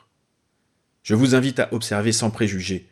Je 1.07 1.15
vous 1.15 1.35
invite 1.35 1.61
à 1.61 1.73
observer 1.73 2.11
sans 2.11 2.31
préjugés, 2.31 2.89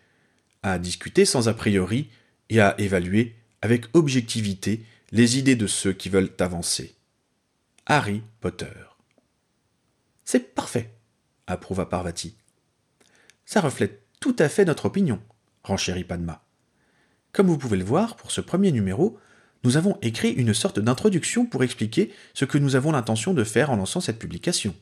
à 0.64 0.80
discuter 0.80 1.26
sans 1.26 1.50
a 1.50 1.54
priori 1.54 2.08
et 2.50 2.62
à 2.62 2.74
évaluer 2.80 3.36
avec 3.62 3.88
objectivité 3.94 4.86
les 5.12 5.38
idées 5.38 5.58
de 5.58 5.68
ceux 5.68 5.92
qui 5.92 6.08
veulent 6.08 6.32
avancer. 6.40 6.96
Harry 7.86 8.22
Potter. 8.40 8.72
C'est 10.24 10.56
parfait, 10.56 10.94
approuva 11.46 11.88
Parvati. 11.90 12.38
Ça 13.44 13.60
reflète 13.60 14.02
tout 14.22 14.38
à 14.40 14.48
fait 14.48 14.64
notre 14.64 14.86
opinion, 14.86 15.22
renchérit 15.66 16.06
Padma. 16.06 16.42
Comme 17.34 17.48
vous 17.48 17.58
pouvez 17.58 17.76
le 17.76 17.84
voir, 17.84 18.16
pour 18.16 18.32
ce 18.32 18.40
premier 18.40 18.72
numéro, 18.72 19.20
nous 19.66 19.76
avons 19.76 19.98
écrit 20.02 20.32
une 20.32 20.54
sorte 20.54 20.80
d'introduction 20.80 21.46
pour 21.46 21.66
expliquer 21.66 22.14
ce 22.34 22.46
que 22.46 22.60
nous 22.60 22.78
avons 22.78 22.94
l'intention 22.94 23.34
de 23.34 23.44
faire 23.44 23.72
en 23.72 23.76
lançant 23.76 24.00
cette 24.00 24.20
publication. 24.20 24.74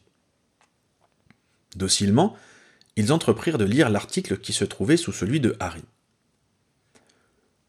Docilement, 1.75 2.37
ils 2.95 3.11
entreprirent 3.11 3.57
de 3.57 3.65
lire 3.65 3.89
l'article 3.89 4.37
qui 4.37 4.53
se 4.53 4.65
trouvait 4.65 4.97
sous 4.97 5.11
celui 5.11 5.39
de 5.39 5.55
Harry. 5.59 5.83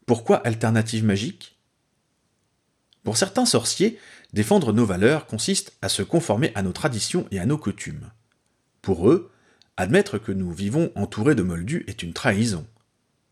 Pourquoi 0.05 0.37
alternative 0.45 1.03
magique? 1.03 1.57
Pour 3.03 3.17
certains 3.17 3.45
sorciers, 3.45 3.99
défendre 4.33 4.73
nos 4.73 4.85
valeurs 4.85 5.25
consiste 5.25 5.73
à 5.81 5.89
se 5.89 6.03
conformer 6.03 6.51
à 6.55 6.61
nos 6.61 6.73
traditions 6.73 7.27
et 7.31 7.39
à 7.39 7.45
nos 7.45 7.57
coutumes. 7.57 8.11
Pour 8.81 9.09
eux, 9.09 9.31
admettre 9.77 10.17
que 10.17 10.31
nous 10.31 10.51
vivons 10.51 10.91
entourés 10.95 11.35
de 11.35 11.43
moldus 11.43 11.83
est 11.87 12.03
une 12.03 12.13
trahison. 12.13 12.67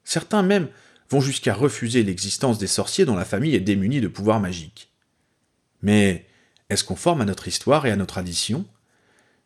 Certains 0.03 0.43
même 0.43 0.69
vont 1.09 1.21
jusqu'à 1.21 1.53
refuser 1.53 2.03
l'existence 2.03 2.57
des 2.57 2.67
sorciers 2.67 3.05
dont 3.05 3.15
la 3.15 3.25
famille 3.25 3.55
est 3.55 3.59
démunie 3.59 4.01
de 4.01 4.07
pouvoirs 4.07 4.39
magiques. 4.39 4.91
Mais 5.81 6.25
est-ce 6.69 6.83
conforme 6.83 7.21
à 7.21 7.25
notre 7.25 7.47
histoire 7.47 7.85
et 7.85 7.91
à 7.91 7.95
nos 7.95 8.05
traditions? 8.05 8.65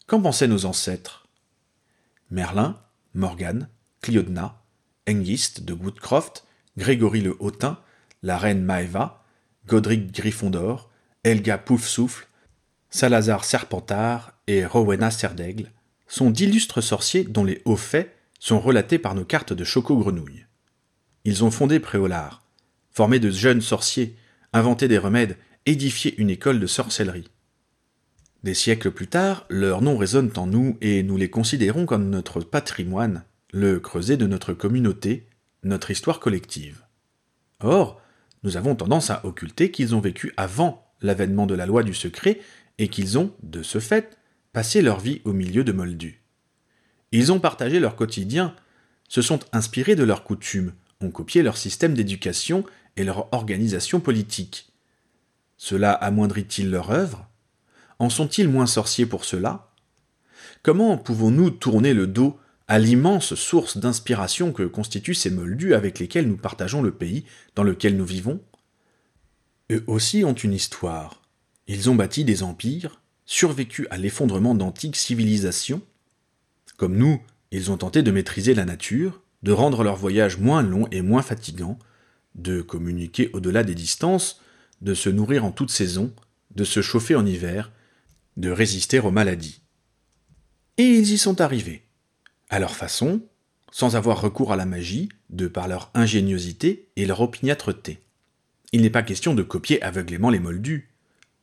Qu'en 0.08 0.22
pensaient 0.22 0.48
nos 0.48 0.66
ancêtres? 0.66 1.27
Merlin, 2.30 2.80
Morgane, 3.14 3.70
Cliodna, 4.02 4.62
Hengist 5.08 5.64
de 5.64 5.74
Woodcroft, 5.74 6.46
Grégory 6.78 7.22
le 7.22 7.36
Hautain, 7.40 7.80
la 8.22 8.38
reine 8.38 8.64
Maeva, 8.64 9.24
Godric 9.66 10.12
Gryffondor, 10.12 10.90
Elga 11.24 11.58
Poufsouffle, 11.58 12.28
Salazar 12.90 13.44
Serpentard 13.44 14.34
et 14.48 14.66
Rowena 14.66 15.12
Serdaigle 15.12 15.72
sont 16.08 16.30
d'illustres 16.30 16.82
sorciers 16.82 17.24
dont 17.24 17.44
les 17.44 17.62
hauts 17.66 17.76
faits 17.76 18.16
sont 18.40 18.60
relatés 18.60 19.00
par 19.00 19.16
nos 19.16 19.26
cartes 19.26 19.54
de 19.54 19.64
Choco-Grenouille. 19.64 20.46
Ils 21.26 21.44
ont 21.44 21.52
fondé 21.52 21.80
Préolard, 21.80 22.44
formé 22.92 23.20
de 23.20 23.30
jeunes 23.30 23.62
sorciers, 23.62 24.16
inventé 24.54 24.88
des 24.88 24.98
remèdes, 24.98 25.38
édifié 25.66 26.16
une 26.18 26.30
école 26.30 26.60
de 26.60 26.68
sorcellerie. 26.68 27.30
Des 28.48 28.54
siècles 28.54 28.92
plus 28.92 29.08
tard, 29.08 29.46
leurs 29.50 29.82
noms 29.82 29.98
résonnent 29.98 30.32
en 30.38 30.48
nous 30.48 30.78
et 30.80 31.04
nous 31.04 31.18
les 31.18 31.30
considérons 31.30 31.86
comme 31.86 32.10
notre 32.10 32.40
patrimoine, 32.40 33.26
le 33.52 33.78
creuset 33.82 34.16
de 34.16 34.26
notre 34.26 34.54
communauté, 34.54 35.28
notre 35.64 35.92
histoire 35.92 36.22
collective. 36.22 36.86
Or, 37.60 38.02
nous 38.44 38.56
avons 38.56 38.74
tendance 38.74 39.10
à 39.10 39.26
occulter 39.26 39.70
qu'ils 39.70 39.96
ont 39.96 40.00
vécu 40.00 40.32
avant 40.38 40.90
l'avènement 41.02 41.46
de 41.46 41.56
la 41.56 41.66
loi 41.66 41.84
du 41.84 41.94
secret 41.94 42.40
et 42.78 42.88
qu'ils 42.88 43.18
ont, 43.18 43.34
de 43.44 43.64
ce 43.64 43.80
fait, 43.80 44.18
passé 44.54 44.82
leur 44.82 45.02
vie 45.02 45.20
au 45.26 45.34
milieu 45.34 45.66
de 45.66 45.74
Moldus. 45.74 46.24
Ils 47.12 47.34
ont 47.34 47.42
partagé 47.42 47.82
leur 47.82 47.98
quotidien, 47.98 48.56
se 49.10 49.22
sont 49.22 49.42
inspirés 49.52 49.98
de 49.98 50.06
leurs 50.06 50.24
coutumes, 50.24 50.72
ont 51.02 51.12
copié 51.12 51.44
leur 51.44 51.58
système 51.58 51.96
d'éducation 51.96 52.64
et 52.96 53.04
leur 53.04 53.28
organisation 53.34 54.00
politique. 54.00 54.72
Cela 55.58 55.92
amoindrit-il 55.92 56.72
leur 56.72 56.92
œuvre? 56.92 57.28
En 58.00 58.10
sont-ils 58.10 58.48
moins 58.48 58.68
sorciers 58.68 59.06
pour 59.06 59.26
cela? 59.26 59.72
Comment 60.64 60.98
pouvons-nous 60.98 61.50
tourner 61.50 61.94
le 61.94 62.08
dos 62.08 62.40
à 62.68 62.80
l'immense 62.80 63.36
source 63.36 63.78
d'inspiration 63.78 64.52
que 64.52 64.64
constituent 64.64 65.14
ces 65.14 65.30
moldus 65.30 65.74
avec 65.74 66.00
lesquels 66.00 66.28
nous 66.28 66.38
partageons 66.38 66.82
le 66.82 66.92
pays 66.92 67.26
dans 67.56 67.64
lequel 67.64 67.96
nous 67.96 68.06
vivons? 68.06 68.42
Eux 69.72 69.84
aussi 69.88 70.24
ont 70.24 70.34
une 70.34 70.54
histoire. 70.54 71.22
Ils 71.68 71.90
ont 71.90 71.96
bâti 71.96 72.24
des 72.24 72.44
empires, 72.44 73.02
survécu 73.26 73.88
à 73.90 73.98
l'effondrement 73.98 74.56
d'antiques 74.56 74.96
civilisations. 74.96 75.82
Comme 76.78 76.96
nous, 76.96 77.22
ils 77.52 77.72
ont 77.72 77.78
tenté 77.78 78.04
de 78.04 78.12
maîtriser 78.12 78.54
la 78.54 78.66
nature, 78.66 79.22
de 79.44 79.52
rendre 79.52 79.84
leur 79.84 79.96
voyage 79.96 80.38
moins 80.38 80.62
long 80.62 80.88
et 80.92 81.02
moins 81.02 81.22
fatigant, 81.22 81.78
de 82.36 82.62
communiquer 82.62 83.30
au-delà 83.34 83.64
des 83.64 83.76
distances, 83.76 84.42
de 84.82 84.94
se 84.94 85.10
nourrir 85.10 85.44
en 85.44 85.52
toute 85.52 85.72
saison, 85.72 86.14
de 86.56 86.64
se 86.64 86.82
chauffer 86.82 87.16
en 87.16 87.26
hiver, 87.26 87.72
de 88.38 88.50
résister 88.50 89.00
aux 89.00 89.12
maladies. 89.12 89.62
Et 90.78 90.86
ils 90.86 91.12
y 91.12 91.18
sont 91.18 91.42
arrivés, 91.42 91.84
à 92.50 92.60
leur 92.60 92.76
façon, 92.76 93.22
sans 93.72 93.96
avoir 93.96 94.22
recours 94.22 94.54
à 94.54 94.56
la 94.56 94.66
magie, 94.66 95.10
de 95.30 95.48
par 95.48 95.68
leur 95.68 95.92
ingéniosité 95.94 96.88
et 96.96 97.06
leur 97.06 97.20
opiniâtreté. 97.20 98.02
Il 98.72 98.82
n'est 98.82 98.90
pas 98.90 99.04
question 99.04 99.34
de 99.34 99.44
copier 99.44 99.82
aveuglément 99.82 100.30
les 100.30 100.40
moldus, 100.40 100.90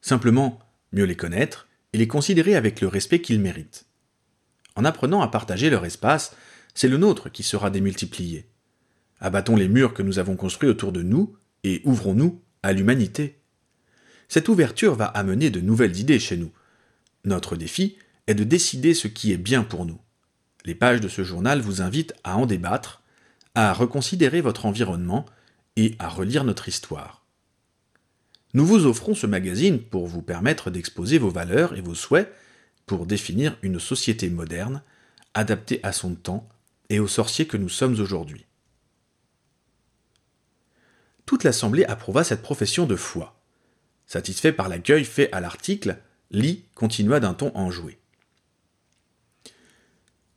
simplement 0.00 0.58
mieux 0.92 1.04
les 1.04 1.16
connaître 1.16 1.68
et 1.92 1.98
les 1.98 2.08
considérer 2.08 2.54
avec 2.54 2.80
le 2.80 2.88
respect 2.88 3.20
qu'ils 3.20 3.40
méritent. 3.40 3.86
En 4.76 4.84
apprenant 4.84 5.20
à 5.20 5.28
partager 5.28 5.70
leur 5.70 5.84
espace, 5.84 6.34
c'est 6.74 6.88
le 6.88 6.96
nôtre 6.96 7.30
qui 7.30 7.42
sera 7.42 7.70
démultiplié. 7.70 8.46
Abattons 9.20 9.56
les 9.56 9.68
murs 9.68 9.94
que 9.94 10.02
nous 10.02 10.18
avons 10.18 10.36
construits 10.36 10.68
autour 10.68 10.92
de 10.92 11.02
nous 11.02 11.36
et 11.62 11.80
ouvrons-nous 11.84 12.40
à 12.62 12.72
l'humanité. 12.72 13.38
Cette 14.28 14.48
ouverture 14.48 14.94
va 14.94 15.06
amener 15.06 15.50
de 15.50 15.60
nouvelles 15.60 15.98
idées 15.98 16.18
chez 16.18 16.36
nous. 16.36 16.50
Notre 17.24 17.56
défi 17.56 17.96
est 18.26 18.34
de 18.34 18.44
décider 18.44 18.94
ce 18.94 19.08
qui 19.08 19.32
est 19.32 19.38
bien 19.38 19.62
pour 19.62 19.86
nous. 19.86 20.00
Les 20.64 20.74
pages 20.74 21.00
de 21.00 21.08
ce 21.08 21.24
journal 21.24 21.60
vous 21.60 21.82
invitent 21.82 22.14
à 22.24 22.36
en 22.36 22.46
débattre, 22.46 23.02
à 23.54 23.72
reconsidérer 23.72 24.40
votre 24.40 24.66
environnement 24.66 25.26
et 25.76 25.94
à 25.98 26.08
relire 26.08 26.44
notre 26.44 26.68
histoire. 26.68 27.24
Nous 28.54 28.64
vous 28.64 28.86
offrons 28.86 29.14
ce 29.14 29.26
magazine 29.26 29.80
pour 29.80 30.06
vous 30.06 30.22
permettre 30.22 30.70
d'exposer 30.70 31.18
vos 31.18 31.30
valeurs 31.30 31.74
et 31.74 31.80
vos 31.80 31.94
souhaits 31.94 32.32
pour 32.86 33.06
définir 33.06 33.58
une 33.62 33.80
société 33.80 34.30
moderne, 34.30 34.82
adaptée 35.34 35.80
à 35.82 35.92
son 35.92 36.14
temps 36.14 36.48
et 36.88 37.00
aux 37.00 37.08
sorciers 37.08 37.46
que 37.46 37.56
nous 37.56 37.68
sommes 37.68 37.98
aujourd'hui. 38.00 38.46
Toute 41.26 41.44
l'Assemblée 41.44 41.84
approuva 41.84 42.22
cette 42.22 42.42
profession 42.42 42.86
de 42.86 42.96
foi. 42.96 43.40
Satisfait 44.06 44.52
par 44.52 44.68
l'accueil 44.68 45.04
fait 45.04 45.32
à 45.32 45.40
l'article, 45.40 45.98
Lee 46.34 46.64
continua 46.74 47.20
d'un 47.20 47.34
ton 47.34 47.52
enjoué. 47.54 47.98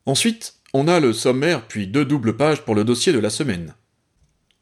Ensuite, 0.06 0.56
on 0.74 0.88
a 0.88 1.00
le 1.00 1.12
sommaire 1.12 1.68
puis 1.68 1.88
deux 1.88 2.06
doubles 2.06 2.38
pages 2.38 2.64
pour 2.64 2.76
le 2.76 2.84
dossier 2.84 3.12
de 3.12 3.20
la 3.20 3.30
semaine. 3.30 3.74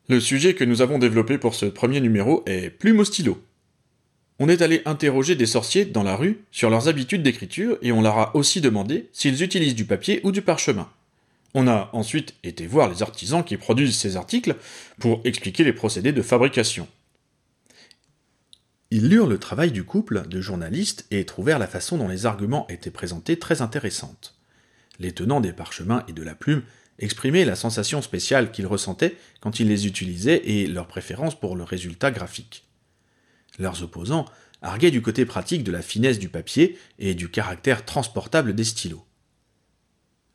Le 0.08 0.20
sujet 0.20 0.54
que 0.56 0.64
nous 0.64 0.82
avons 0.82 0.98
développé 0.98 1.38
pour 1.38 1.56
ce 1.56 1.66
premier 1.66 2.00
numéro 2.00 2.44
est 2.46 2.70
plume 2.70 3.04
stylo. 3.04 3.44
On 4.40 4.50
est 4.50 4.62
allé 4.62 4.82
interroger 4.86 5.36
des 5.36 5.46
sorciers 5.46 5.86
dans 5.86 6.04
la 6.04 6.16
rue 6.16 6.44
sur 6.52 6.70
leurs 6.70 6.88
habitudes 6.88 7.24
d'écriture 7.24 7.78
et 7.82 7.92
on 7.92 8.02
leur 8.02 8.18
a 8.18 8.36
aussi 8.36 8.62
demandé 8.62 9.10
s'ils 9.14 9.44
utilisent 9.44 9.76
du 9.76 9.86
papier 9.86 10.20
ou 10.24 10.32
du 10.32 10.42
parchemin. 10.42 10.90
On 11.54 11.68
a 11.68 11.90
ensuite 11.94 12.36
été 12.44 12.68
voir 12.68 12.90
les 12.90 13.02
artisans 13.02 13.44
qui 13.44 13.56
produisent 13.56 13.98
ces 13.98 14.18
articles 14.18 14.56
pour 15.00 15.22
expliquer 15.24 15.64
les 15.64 15.74
procédés 15.74 16.12
de 16.12 16.22
fabrication. 16.22 16.88
Ils 18.92 19.10
lurent 19.10 19.28
le 19.28 19.40
travail 19.40 19.72
du 19.72 19.84
couple 19.84 20.28
de 20.28 20.42
journalistes 20.42 21.06
et 21.12 21.26
trouvèrent 21.26 21.60
la 21.60 21.68
façon 21.68 21.98
dont 21.98 22.08
les 22.08 22.26
arguments 22.26 22.68
étaient 22.68 22.92
présentés 22.92 23.40
très 23.40 23.62
intéressante. 23.62 24.36
Les 25.00 25.12
tenants 25.12 25.42
des 25.42 25.54
parchemins 25.54 26.04
et 26.08 26.14
de 26.14 26.24
la 26.24 26.36
plume 26.36 26.64
exprimaient 27.00 27.46
la 27.46 27.56
sensation 27.56 28.02
spéciale 28.02 28.52
qu'ils 28.52 28.68
ressentaient 28.68 29.18
quand 29.42 29.60
ils 29.60 29.68
les 29.68 29.88
utilisaient 29.88 30.42
et 30.46 30.68
leur 30.68 30.88
préférence 30.88 31.38
pour 31.38 31.56
le 31.56 31.64
résultat 31.64 32.12
graphique. 32.12 32.66
Leurs 33.60 33.84
opposants 33.84 34.26
arguaient 34.62 34.92
du 34.92 35.02
côté 35.02 35.26
pratique 35.26 35.64
de 35.64 35.72
la 35.72 35.82
finesse 35.82 36.20
du 36.20 36.30
papier 36.30 36.78
et 37.00 37.16
du 37.16 37.30
caractère 37.30 37.86
transportable 37.86 38.56
des 38.56 38.64
stylos. 38.64 39.06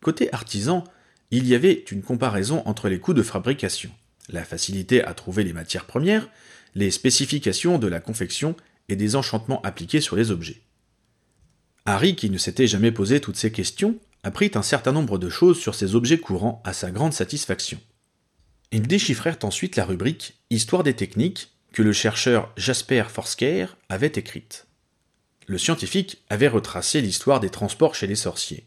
Côté 0.02 0.33
artisan, 0.35 0.85
il 1.30 1.47
y 1.47 1.54
avait 1.54 1.85
une 1.90 2.02
comparaison 2.02 2.62
entre 2.66 2.88
les 2.88 2.99
coûts 2.99 3.14
de 3.14 3.23
fabrication, 3.23 3.90
la 4.28 4.45
facilité 4.45 5.02
à 5.04 5.14
trouver 5.14 5.45
les 5.45 5.52
matières 5.52 5.87
premières, 5.87 6.28
les 6.74 6.90
spécifications 6.90 7.78
de 7.78 7.86
la 7.86 8.00
confection 8.00 8.56
et 8.88 8.96
des 8.96 9.16
enchantements 9.16 9.62
appliqués 9.62 10.00
sur 10.00 10.16
les 10.16 10.30
objets. 10.30 10.60
Harry, 11.86 12.14
qui 12.14 12.30
ne 12.30 12.38
s'était 12.38 12.66
jamais 12.66 12.92
posé 12.92 13.20
toutes 13.20 13.36
ces 13.36 13.52
questions, 13.52 13.96
apprit 14.22 14.50
un 14.54 14.62
certain 14.62 14.92
nombre 14.92 15.18
de 15.18 15.28
choses 15.28 15.58
sur 15.58 15.74
ces 15.74 15.94
objets 15.94 16.18
courants 16.18 16.62
à 16.64 16.72
sa 16.72 16.90
grande 16.90 17.14
satisfaction. 17.14 17.80
Ils 18.72 18.86
déchiffrèrent 18.86 19.38
ensuite 19.42 19.76
la 19.76 19.84
rubrique 19.84 20.34
Histoire 20.50 20.82
des 20.82 20.94
techniques 20.94 21.50
que 21.72 21.82
le 21.82 21.92
chercheur 21.92 22.52
Jasper 22.56 23.04
Forsker 23.08 23.66
avait 23.88 24.12
écrite. 24.14 24.66
Le 25.46 25.58
scientifique 25.58 26.22
avait 26.28 26.48
retracé 26.48 27.00
l'histoire 27.00 27.40
des 27.40 27.50
transports 27.50 27.94
chez 27.94 28.06
les 28.06 28.16
sorciers. 28.16 28.66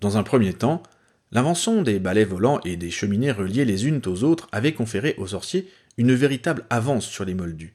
Dans 0.00 0.16
un 0.16 0.22
premier 0.22 0.52
temps, 0.52 0.82
l'invention 1.32 1.82
des 1.82 1.98
balais 1.98 2.24
volants 2.24 2.60
et 2.64 2.76
des 2.76 2.90
cheminées 2.90 3.32
reliées 3.32 3.64
les 3.64 3.86
unes 3.86 4.02
aux 4.06 4.24
autres 4.24 4.48
avait 4.52 4.74
conféré 4.74 5.14
aux 5.18 5.28
sorciers 5.28 5.68
une 5.98 6.14
véritable 6.14 6.64
avance 6.70 7.06
sur 7.06 7.24
les 7.24 7.34
moldus. 7.34 7.74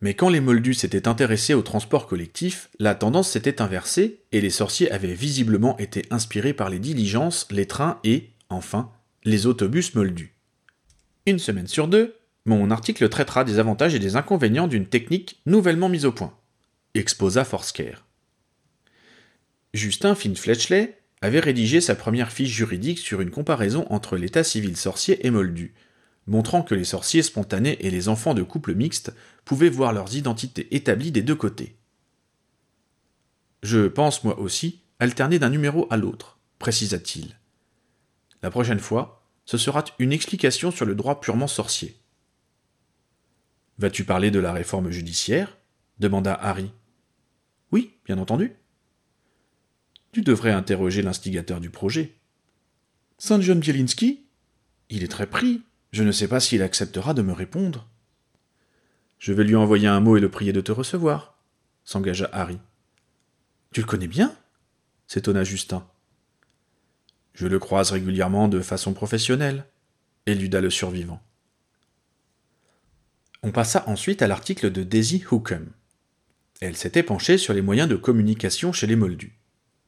Mais 0.00 0.14
quand 0.14 0.28
les 0.28 0.40
moldus 0.40 0.74
s'étaient 0.74 1.08
intéressés 1.08 1.54
au 1.54 1.62
transport 1.62 2.06
collectif, 2.06 2.68
la 2.78 2.94
tendance 2.94 3.30
s'était 3.30 3.62
inversée 3.62 4.20
et 4.30 4.42
les 4.42 4.50
sorciers 4.50 4.92
avaient 4.92 5.14
visiblement 5.14 5.76
été 5.78 6.04
inspirés 6.10 6.52
par 6.52 6.68
les 6.68 6.78
diligences, 6.78 7.48
les 7.50 7.66
trains 7.66 7.98
et, 8.04 8.30
enfin, 8.50 8.92
les 9.24 9.46
autobus 9.46 9.94
moldus. 9.94 10.34
Une 11.24 11.38
semaine 11.38 11.66
sur 11.66 11.88
deux, 11.88 12.14
mon 12.44 12.70
article 12.70 13.08
traitera 13.08 13.42
des 13.42 13.58
avantages 13.58 13.94
et 13.94 13.98
des 13.98 14.14
inconvénients 14.14 14.68
d'une 14.68 14.86
technique 14.86 15.40
nouvellement 15.46 15.88
mise 15.88 16.04
au 16.04 16.12
point, 16.12 16.36
exposa 16.94 17.44
Forsker. 17.44 17.94
Justin 19.72 20.14
Finn-Fletchley 20.14 20.98
avait 21.22 21.40
rédigé 21.40 21.80
sa 21.80 21.94
première 21.94 22.30
fiche 22.30 22.52
juridique 22.52 22.98
sur 22.98 23.22
une 23.22 23.30
comparaison 23.30 23.86
entre 23.88 24.16
l'état 24.16 24.44
civil 24.44 24.76
sorcier 24.76 25.26
et 25.26 25.30
moldu, 25.30 25.74
montrant 26.26 26.62
que 26.62 26.74
les 26.74 26.84
sorciers 26.84 27.22
spontanés 27.22 27.76
et 27.86 27.90
les 27.90 28.08
enfants 28.08 28.34
de 28.34 28.42
couples 28.42 28.74
mixtes 28.74 29.14
pouvaient 29.44 29.68
voir 29.68 29.92
leurs 29.92 30.16
identités 30.16 30.74
établies 30.74 31.12
des 31.12 31.22
deux 31.22 31.36
côtés. 31.36 31.76
Je 33.62 33.86
pense, 33.88 34.24
moi 34.24 34.38
aussi, 34.38 34.80
alterner 34.98 35.38
d'un 35.38 35.50
numéro 35.50 35.86
à 35.90 35.96
l'autre, 35.96 36.38
précisa-t-il. 36.58 37.36
La 38.42 38.50
prochaine 38.50 38.80
fois, 38.80 39.26
ce 39.44 39.58
sera 39.58 39.84
une 39.98 40.12
explication 40.12 40.70
sur 40.70 40.84
le 40.84 40.94
droit 40.94 41.20
purement 41.20 41.46
sorcier. 41.46 41.96
Vas-tu 43.78 44.04
parler 44.04 44.30
de 44.30 44.38
la 44.40 44.52
réforme 44.52 44.90
judiciaire? 44.90 45.56
demanda 45.98 46.34
Harry. 46.34 46.72
Oui, 47.72 47.92
bien 48.04 48.18
entendu. 48.18 48.56
Tu 50.12 50.22
devrais 50.22 50.52
interroger 50.52 51.02
l'instigateur 51.02 51.60
du 51.60 51.70
projet. 51.70 52.16
Saint 53.18 53.40
John 53.40 53.60
Bielinski 53.60 54.26
Il 54.88 55.04
est 55.04 55.08
très 55.08 55.26
pris. 55.26 55.62
Je 55.96 56.02
ne 56.02 56.12
sais 56.12 56.28
pas 56.28 56.40
s'il 56.40 56.60
acceptera 56.60 57.14
de 57.14 57.22
me 57.22 57.32
répondre. 57.32 57.88
Je 59.18 59.32
vais 59.32 59.44
lui 59.44 59.56
envoyer 59.56 59.88
un 59.88 60.00
mot 60.00 60.18
et 60.18 60.20
le 60.20 60.30
prier 60.30 60.52
de 60.52 60.60
te 60.60 60.70
recevoir, 60.70 61.38
s'engagea 61.84 62.28
Harry. 62.34 62.58
Tu 63.72 63.80
le 63.80 63.86
connais 63.86 64.06
bien? 64.06 64.36
s'étonna 65.06 65.42
Justin. 65.42 65.88
Je 67.32 67.46
le 67.46 67.58
croise 67.58 67.92
régulièrement 67.92 68.46
de 68.46 68.60
façon 68.60 68.92
professionnelle, 68.92 69.64
éluda 70.26 70.60
le 70.60 70.68
survivant. 70.68 71.22
On 73.42 73.50
passa 73.50 73.88
ensuite 73.88 74.20
à 74.20 74.28
l'article 74.28 74.70
de 74.70 74.82
Daisy 74.82 75.24
Hookham. 75.30 75.70
Elle 76.60 76.76
s'était 76.76 77.04
penchée 77.04 77.38
sur 77.38 77.54
les 77.54 77.62
moyens 77.62 77.88
de 77.88 77.96
communication 77.96 78.70
chez 78.70 78.86
les 78.86 78.96
Moldus. 78.96 79.38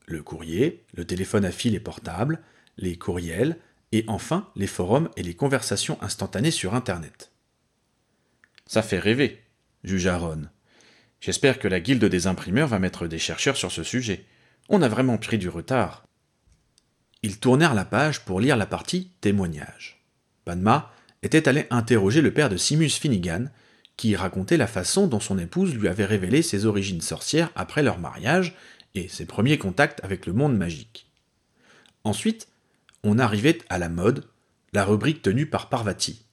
Le 0.06 0.22
courrier, 0.22 0.86
le 0.94 1.04
téléphone 1.04 1.44
à 1.44 1.52
fil 1.52 1.74
et 1.74 1.80
portable, 1.80 2.40
les 2.78 2.96
courriels, 2.96 3.58
et 3.92 4.04
enfin 4.06 4.48
les 4.56 4.66
forums 4.66 5.10
et 5.16 5.22
les 5.22 5.34
conversations 5.34 5.98
instantanées 6.02 6.50
sur 6.50 6.74
Internet. 6.74 7.32
Ça 8.66 8.82
fait 8.82 8.98
rêver, 8.98 9.42
jugea 9.84 10.18
Ron. 10.18 10.42
J'espère 11.20 11.58
que 11.58 11.68
la 11.68 11.80
guilde 11.80 12.04
des 12.04 12.26
imprimeurs 12.26 12.68
va 12.68 12.78
mettre 12.78 13.06
des 13.06 13.18
chercheurs 13.18 13.56
sur 13.56 13.72
ce 13.72 13.82
sujet. 13.82 14.24
On 14.68 14.82
a 14.82 14.88
vraiment 14.88 15.18
pris 15.18 15.38
du 15.38 15.48
retard. 15.48 16.04
Ils 17.22 17.40
tournèrent 17.40 17.74
la 17.74 17.84
page 17.84 18.24
pour 18.24 18.40
lire 18.40 18.56
la 18.56 18.66
partie 18.66 19.10
témoignage. 19.20 20.04
Padma 20.44 20.92
était 21.22 21.48
allé 21.48 21.66
interroger 21.70 22.20
le 22.20 22.32
père 22.32 22.48
de 22.48 22.56
Simus 22.56 22.90
Finnegan, 22.90 23.50
qui 23.96 24.14
racontait 24.14 24.56
la 24.56 24.68
façon 24.68 25.08
dont 25.08 25.18
son 25.18 25.38
épouse 25.38 25.74
lui 25.74 25.88
avait 25.88 26.04
révélé 26.04 26.42
ses 26.42 26.66
origines 26.66 27.00
sorcières 27.00 27.50
après 27.56 27.82
leur 27.82 27.98
mariage 27.98 28.54
et 28.94 29.08
ses 29.08 29.26
premiers 29.26 29.58
contacts 29.58 30.02
avec 30.04 30.26
le 30.26 30.32
monde 30.32 30.56
magique. 30.56 31.10
Ensuite, 32.04 32.48
on 33.04 33.18
arrivait 33.18 33.58
à 33.68 33.78
la 33.78 33.88
mode, 33.88 34.28
la 34.72 34.84
rubrique 34.84 35.22
tenue 35.22 35.46
par 35.46 35.68
Parvati. 35.68 36.26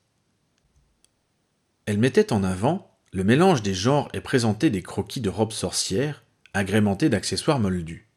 Elle 1.86 1.99
mettait 1.99 2.34
en 2.34 2.43
avant 2.43 2.91
le 3.12 3.23
mélange 3.23 3.62
des 3.62 3.73
genres 3.73 4.10
et 4.13 4.21
présentait 4.21 4.69
des 4.69 4.82
croquis 4.82 5.21
de 5.21 5.30
robes 5.30 5.54
sorcières, 5.54 6.23
agrémentés 6.54 7.10
d'accessoires 7.10 7.60
moldus. 7.60 8.10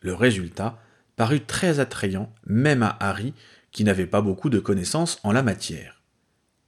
Le 0.00 0.14
résultat 0.14 0.80
parut 1.16 1.40
très 1.40 1.80
attrayant, 1.80 2.32
même 2.44 2.82
à 2.82 2.96
Harry, 3.00 3.34
qui 3.72 3.84
n'avait 3.84 4.06
pas 4.06 4.20
beaucoup 4.20 4.50
de 4.50 4.58
connaissances 4.58 5.18
en 5.22 5.32
la 5.32 5.42
matière. 5.42 6.02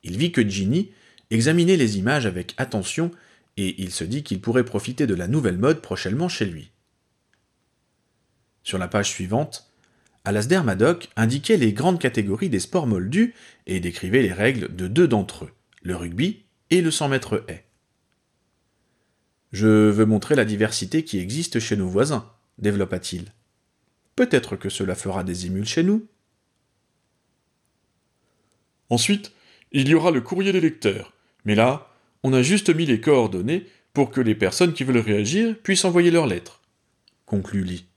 Il 0.02 0.16
vit 0.16 0.32
que 0.32 0.46
Ginny 0.46 0.90
examinait 1.30 1.76
les 1.76 1.98
images 1.98 2.26
avec 2.26 2.54
attention 2.56 3.10
et 3.56 3.80
il 3.82 3.92
se 3.92 4.04
dit 4.04 4.22
qu'il 4.22 4.40
pourrait 4.40 4.64
profiter 4.64 5.06
de 5.06 5.14
la 5.14 5.28
nouvelle 5.28 5.58
mode 5.58 5.82
prochainement 5.82 6.28
chez 6.28 6.46
lui. 6.46 6.70
Sur 8.62 8.78
la 8.78 8.88
page 8.88 9.10
suivante, 9.10 9.70
Alasdair 10.28 10.62
Maddock 10.62 11.08
indiquait 11.16 11.56
les 11.56 11.72
grandes 11.72 11.98
catégories 11.98 12.50
des 12.50 12.60
sports 12.60 12.86
moldus 12.86 13.32
et 13.66 13.80
décrivait 13.80 14.20
les 14.20 14.34
règles 14.34 14.76
de 14.76 14.86
deux 14.86 15.08
d'entre 15.08 15.46
eux, 15.46 15.50
le 15.80 15.96
rugby 15.96 16.44
et 16.68 16.82
le 16.82 16.90
100 16.90 17.08
mètres 17.08 17.46
haie. 17.48 17.64
Je 19.52 19.88
veux 19.88 20.04
montrer 20.04 20.34
la 20.34 20.44
diversité 20.44 21.02
qui 21.02 21.18
existe 21.18 21.60
chez 21.60 21.78
nos 21.78 21.88
voisins, 21.88 22.30
développa-t-il. 22.58 23.32
Peut-être 24.16 24.56
que 24.56 24.68
cela 24.68 24.94
fera 24.94 25.24
des 25.24 25.46
émules 25.46 25.64
chez 25.64 25.82
nous. 25.82 26.06
Ensuite, 28.90 29.32
il 29.72 29.88
y 29.88 29.94
aura 29.94 30.10
le 30.10 30.20
courrier 30.20 30.52
des 30.52 30.60
lecteurs. 30.60 31.14
Mais 31.46 31.54
là, 31.54 31.88
on 32.22 32.34
a 32.34 32.42
juste 32.42 32.68
mis 32.68 32.84
les 32.84 33.00
coordonnées 33.00 33.64
pour 33.94 34.10
que 34.10 34.20
les 34.20 34.34
personnes 34.34 34.74
qui 34.74 34.84
veulent 34.84 34.98
réagir 34.98 35.56
puissent 35.62 35.86
envoyer 35.86 36.10
leurs 36.10 36.26
lettres. 36.26 36.60
Conclut 37.24 37.64
Lee. 37.64 37.87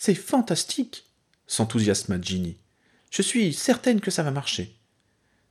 C'est 0.00 0.14
fantastique 0.14 1.04
s'enthousiasma 1.46 2.18
Ginny. 2.18 2.56
Je 3.10 3.20
suis 3.20 3.52
certaine 3.52 4.00
que 4.00 4.10
ça 4.10 4.22
va 4.22 4.30
marcher. 4.30 4.80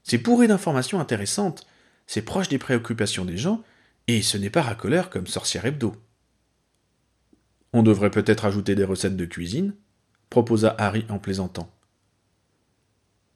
C'est 0.02 0.18
bourré 0.18 0.48
d'informations 0.48 0.98
intéressantes, 0.98 1.68
c'est 2.08 2.22
proche 2.22 2.48
des 2.48 2.58
préoccupations 2.58 3.24
des 3.24 3.36
gens, 3.36 3.62
et 4.08 4.22
ce 4.22 4.36
n'est 4.36 4.50
pas 4.50 4.62
racoleur 4.62 5.08
comme 5.08 5.28
sorcière 5.28 5.66
hebdo. 5.66 5.94
On 7.72 7.84
devrait 7.84 8.10
peut-être 8.10 8.44
ajouter 8.44 8.74
des 8.74 8.82
recettes 8.82 9.16
de 9.16 9.24
cuisine, 9.24 9.76
proposa 10.30 10.74
Harry 10.78 11.06
en 11.10 11.20
plaisantant. 11.20 11.72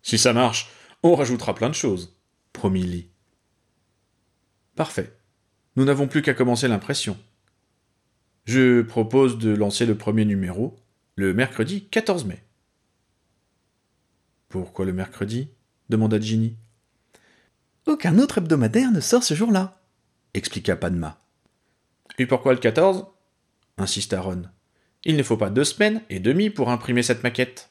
Si 0.03 0.19
ça 0.19 0.33
marche, 0.33 0.69
on 1.05 1.15
rajoutera 1.15 1.55
plein 1.55 1.69
de 1.69 1.75
choses, 1.75 2.19
promit 2.53 2.83
Lee. 2.83 3.09
Parfait. 4.75 5.17
Nous 5.77 5.85
n'avons 5.85 6.09
plus 6.09 6.23
qu'à 6.23 6.35
commencer 6.35 6.67
l'impression. 6.67 7.17
Je 8.47 8.83
propose 8.83 9.39
de 9.39 9.55
lancer 9.55 9.87
le 9.87 9.97
premier 9.97 10.25
numéro 10.25 10.77
le 11.17 11.33
mercredi 11.33 11.87
14 11.87 12.25
mai. 12.25 12.43
Pourquoi 14.49 14.85
le 14.85 14.93
mercredi? 14.93 15.49
demanda 15.89 16.19
Ginny. 16.19 16.57
Aucun 17.87 18.19
autre 18.19 18.39
hebdomadaire 18.39 18.91
ne 18.91 19.01
sort 19.01 19.23
ce 19.23 19.35
jour-là, 19.35 19.81
expliqua 20.33 20.75
Padma. 20.75 21.19
Et 22.19 22.27
pourquoi 22.27 22.53
le 22.53 22.59
14 22.59 23.07
insista 23.77 24.21
Ron. 24.21 24.43
Il 25.05 25.17
ne 25.17 25.23
faut 25.23 25.37
pas 25.37 25.51
deux 25.51 25.65
semaines 25.65 26.03
et 26.11 26.21
demie 26.21 26.51
pour 26.51 26.71
imprimer 26.71 27.03
cette 27.03 27.23
maquette. 27.23 27.71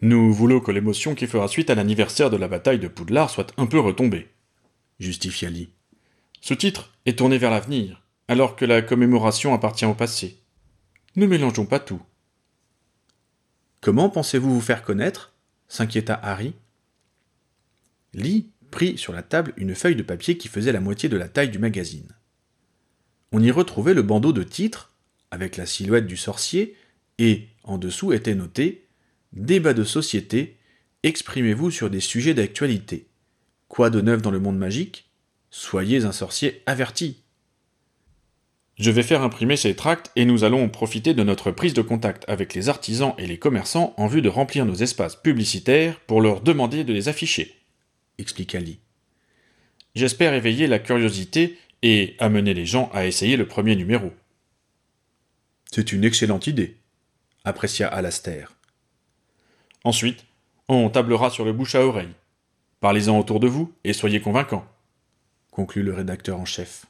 Nous 0.00 0.32
voulons 0.32 0.60
que 0.60 0.70
l'émotion 0.70 1.14
qui 1.14 1.26
fera 1.26 1.48
suite 1.48 1.70
à 1.70 1.74
l'anniversaire 1.74 2.30
de 2.30 2.36
la 2.36 2.48
bataille 2.48 2.78
de 2.78 2.88
Poudlard 2.88 3.30
soit 3.30 3.52
un 3.56 3.66
peu 3.66 3.80
retombée, 3.80 4.28
justifia 5.00 5.50
Lee. 5.50 5.72
Ce 6.40 6.54
titre 6.54 6.94
est 7.06 7.18
tourné 7.18 7.38
vers 7.38 7.50
l'avenir, 7.50 8.04
alors 8.28 8.54
que 8.54 8.64
la 8.64 8.82
commémoration 8.82 9.54
appartient 9.54 9.86
au 9.86 9.94
passé. 9.94 10.40
Ne 11.18 11.26
mélangeons 11.26 11.66
pas 11.66 11.80
tout. 11.80 12.00
Comment 13.80 14.08
pensez-vous 14.08 14.54
vous 14.54 14.60
faire 14.60 14.84
connaître 14.84 15.34
s'inquiéta 15.66 16.14
Harry. 16.14 16.54
Lee 18.14 18.52
prit 18.70 18.96
sur 18.96 19.12
la 19.12 19.24
table 19.24 19.52
une 19.56 19.74
feuille 19.74 19.96
de 19.96 20.04
papier 20.04 20.38
qui 20.38 20.46
faisait 20.46 20.70
la 20.70 20.78
moitié 20.78 21.08
de 21.08 21.16
la 21.16 21.28
taille 21.28 21.50
du 21.50 21.58
magazine. 21.58 22.06
On 23.32 23.42
y 23.42 23.50
retrouvait 23.50 23.94
le 23.94 24.02
bandeau 24.02 24.32
de 24.32 24.44
titre, 24.44 24.94
avec 25.32 25.56
la 25.56 25.66
silhouette 25.66 26.06
du 26.06 26.16
sorcier, 26.16 26.76
et 27.18 27.48
en 27.64 27.78
dessous 27.78 28.12
était 28.12 28.36
noté 28.36 28.86
Débat 29.32 29.74
de 29.74 29.82
société, 29.82 30.56
exprimez-vous 31.02 31.72
sur 31.72 31.90
des 31.90 31.98
sujets 31.98 32.34
d'actualité. 32.34 33.08
Quoi 33.66 33.90
de 33.90 34.00
neuf 34.00 34.22
dans 34.22 34.30
le 34.30 34.38
monde 34.38 34.56
magique? 34.56 35.10
Soyez 35.50 36.04
un 36.04 36.12
sorcier 36.12 36.62
averti. 36.66 37.24
Je 38.78 38.92
vais 38.92 39.02
faire 39.02 39.22
imprimer 39.22 39.56
ces 39.56 39.74
tracts 39.74 40.12
et 40.14 40.24
nous 40.24 40.44
allons 40.44 40.68
profiter 40.68 41.12
de 41.12 41.24
notre 41.24 41.50
prise 41.50 41.74
de 41.74 41.82
contact 41.82 42.24
avec 42.28 42.54
les 42.54 42.68
artisans 42.68 43.14
et 43.18 43.26
les 43.26 43.38
commerçants 43.38 43.92
en 43.96 44.06
vue 44.06 44.22
de 44.22 44.28
remplir 44.28 44.64
nos 44.64 44.74
espaces 44.74 45.16
publicitaires 45.16 45.98
pour 46.00 46.20
leur 46.20 46.42
demander 46.42 46.84
de 46.84 46.92
les 46.92 47.08
afficher, 47.08 47.56
expliqua 48.18 48.60
Lee. 48.60 48.78
J'espère 49.96 50.32
éveiller 50.32 50.68
la 50.68 50.78
curiosité 50.78 51.58
et 51.82 52.14
amener 52.20 52.54
les 52.54 52.66
gens 52.66 52.88
à 52.94 53.06
essayer 53.06 53.36
le 53.36 53.48
premier 53.48 53.74
numéro. 53.74 54.12
C'est 55.72 55.92
une 55.92 56.04
excellente 56.04 56.46
idée, 56.46 56.76
apprécia 57.44 57.88
Alastair. 57.88 58.54
Ensuite, 59.82 60.24
on 60.68 60.88
tablera 60.88 61.30
sur 61.30 61.44
le 61.44 61.52
bouche 61.52 61.74
à 61.74 61.84
oreille. 61.84 62.14
Parlez-en 62.78 63.18
autour 63.18 63.40
de 63.40 63.48
vous 63.48 63.72
et 63.82 63.92
soyez 63.92 64.20
convaincants, 64.20 64.66
conclut 65.50 65.82
le 65.82 65.94
rédacteur 65.94 66.38
en 66.38 66.44
chef. 66.44 66.87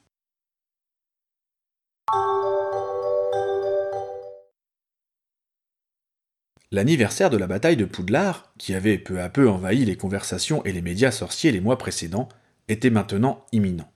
L'anniversaire 6.70 7.30
de 7.30 7.38
la 7.38 7.46
bataille 7.46 7.78
de 7.78 7.86
Poudlard, 7.86 8.52
qui 8.58 8.74
avait 8.74 8.98
peu 8.98 9.20
à 9.22 9.30
peu 9.30 9.48
envahi 9.48 9.86
les 9.86 9.96
conversations 9.96 10.62
et 10.64 10.72
les 10.72 10.82
médias 10.82 11.10
sorciers 11.10 11.50
les 11.50 11.60
mois 11.60 11.78
précédents, 11.78 12.28
était 12.68 12.90
maintenant 12.90 13.46
imminent. 13.52 13.90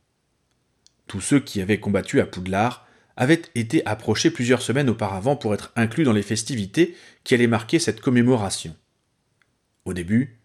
Tous 1.06 1.20
ceux 1.20 1.40
qui 1.40 1.60
avaient 1.60 1.80
combattu 1.80 2.20
à 2.20 2.26
Poudlard 2.26 2.86
avaient 3.16 3.42
été 3.54 3.84
approchés 3.84 4.30
plusieurs 4.30 4.62
semaines 4.62 4.88
auparavant 4.88 5.36
pour 5.36 5.52
être 5.52 5.70
inclus 5.76 6.04
dans 6.04 6.14
les 6.14 6.22
festivités 6.22 6.96
qui 7.24 7.34
allaient 7.34 7.46
marquer 7.46 7.78
cette 7.78 8.00
commémoration. 8.00 8.74
Au 9.84 9.92
début, 9.92 10.38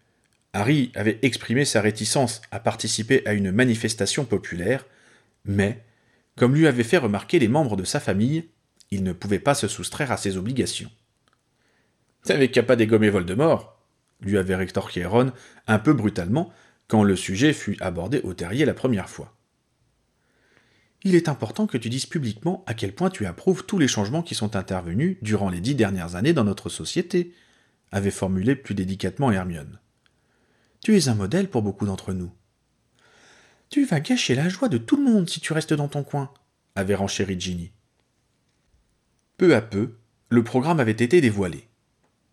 Harry 0.52 0.92
avait 0.94 1.18
exprimé 1.22 1.64
sa 1.64 1.80
réticence 1.80 2.42
à 2.50 2.60
participer 2.60 3.26
à 3.26 3.32
une 3.32 3.52
manifestation 3.52 4.26
populaire, 4.26 4.84
mais, 5.46 5.82
comme 6.36 6.54
lui 6.54 6.66
avaient 6.66 6.84
fait 6.84 6.98
remarquer 6.98 7.38
les 7.38 7.48
membres 7.48 7.76
de 7.76 7.84
sa 7.84 8.00
famille, 8.00 8.48
il 8.90 9.02
ne 9.02 9.12
pouvait 9.12 9.38
pas 9.38 9.54
se 9.54 9.68
soustraire 9.68 10.12
à 10.12 10.18
ses 10.18 10.36
obligations. 10.36 10.90
T'avais 12.28 12.50
qu'à 12.50 12.62
pas 12.62 12.76
dégommer 12.76 13.08
Voldemort, 13.08 13.80
lui 14.20 14.36
avait 14.36 14.54
rétorqué 14.54 15.06
Ron 15.06 15.32
un 15.66 15.78
peu 15.78 15.94
brutalement 15.94 16.52
quand 16.86 17.02
le 17.02 17.16
sujet 17.16 17.54
fut 17.54 17.78
abordé 17.80 18.20
au 18.20 18.34
terrier 18.34 18.66
la 18.66 18.74
première 18.74 19.08
fois. 19.08 19.34
Il 21.04 21.14
est 21.14 21.30
important 21.30 21.66
que 21.66 21.78
tu 21.78 21.88
dises 21.88 22.04
publiquement 22.04 22.64
à 22.66 22.74
quel 22.74 22.94
point 22.94 23.08
tu 23.08 23.24
approuves 23.24 23.64
tous 23.64 23.78
les 23.78 23.88
changements 23.88 24.20
qui 24.22 24.34
sont 24.34 24.56
intervenus 24.56 25.16
durant 25.22 25.48
les 25.48 25.62
dix 25.62 25.74
dernières 25.74 26.16
années 26.16 26.34
dans 26.34 26.44
notre 26.44 26.68
société, 26.68 27.32
avait 27.92 28.10
formulé 28.10 28.56
plus 28.56 28.74
délicatement 28.74 29.32
Hermione. 29.32 29.78
Tu 30.84 30.98
es 30.98 31.08
un 31.08 31.14
modèle 31.14 31.48
pour 31.48 31.62
beaucoup 31.62 31.86
d'entre 31.86 32.12
nous. 32.12 32.30
Tu 33.70 33.86
vas 33.86 34.00
gâcher 34.00 34.34
la 34.34 34.50
joie 34.50 34.68
de 34.68 34.76
tout 34.76 34.98
le 34.98 35.10
monde 35.10 35.30
si 35.30 35.40
tu 35.40 35.54
restes 35.54 35.72
dans 35.72 35.88
ton 35.88 36.02
coin, 36.02 36.30
avait 36.74 36.94
renchéri 36.94 37.40
Ginny. 37.40 37.72
Peu 39.38 39.56
à 39.56 39.62
peu, 39.62 39.96
le 40.28 40.44
programme 40.44 40.78
avait 40.78 40.92
été 40.92 41.22
dévoilé 41.22 41.67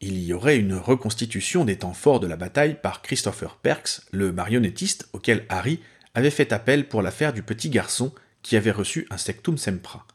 il 0.02 0.24
y 0.24 0.34
aurait 0.34 0.58
une 0.58 0.76
reconstitution 0.76 1.66
des 1.66 1.78
temps 1.78 1.94
forts 1.94 2.20
de 2.20 2.28
la 2.28 2.36
bataille 2.36 2.80
par 2.82 3.02
Christopher 3.02 3.56
Perks, 3.58 4.02
le 4.12 4.32
marionnettiste 4.32 5.08
auquel 5.14 5.46
Harry 5.50 5.80
avait 6.14 6.30
fait 6.30 6.54
appel 6.54 6.88
pour 6.88 7.02
l'affaire 7.02 7.34
du 7.34 7.44
petit 7.44 7.70
garçon 7.70 8.14
qui 8.42 8.56
avait 8.56 8.72
reçu 8.72 9.08
un 9.10 9.18
sectum 9.18 9.58
sempra. 9.58 10.06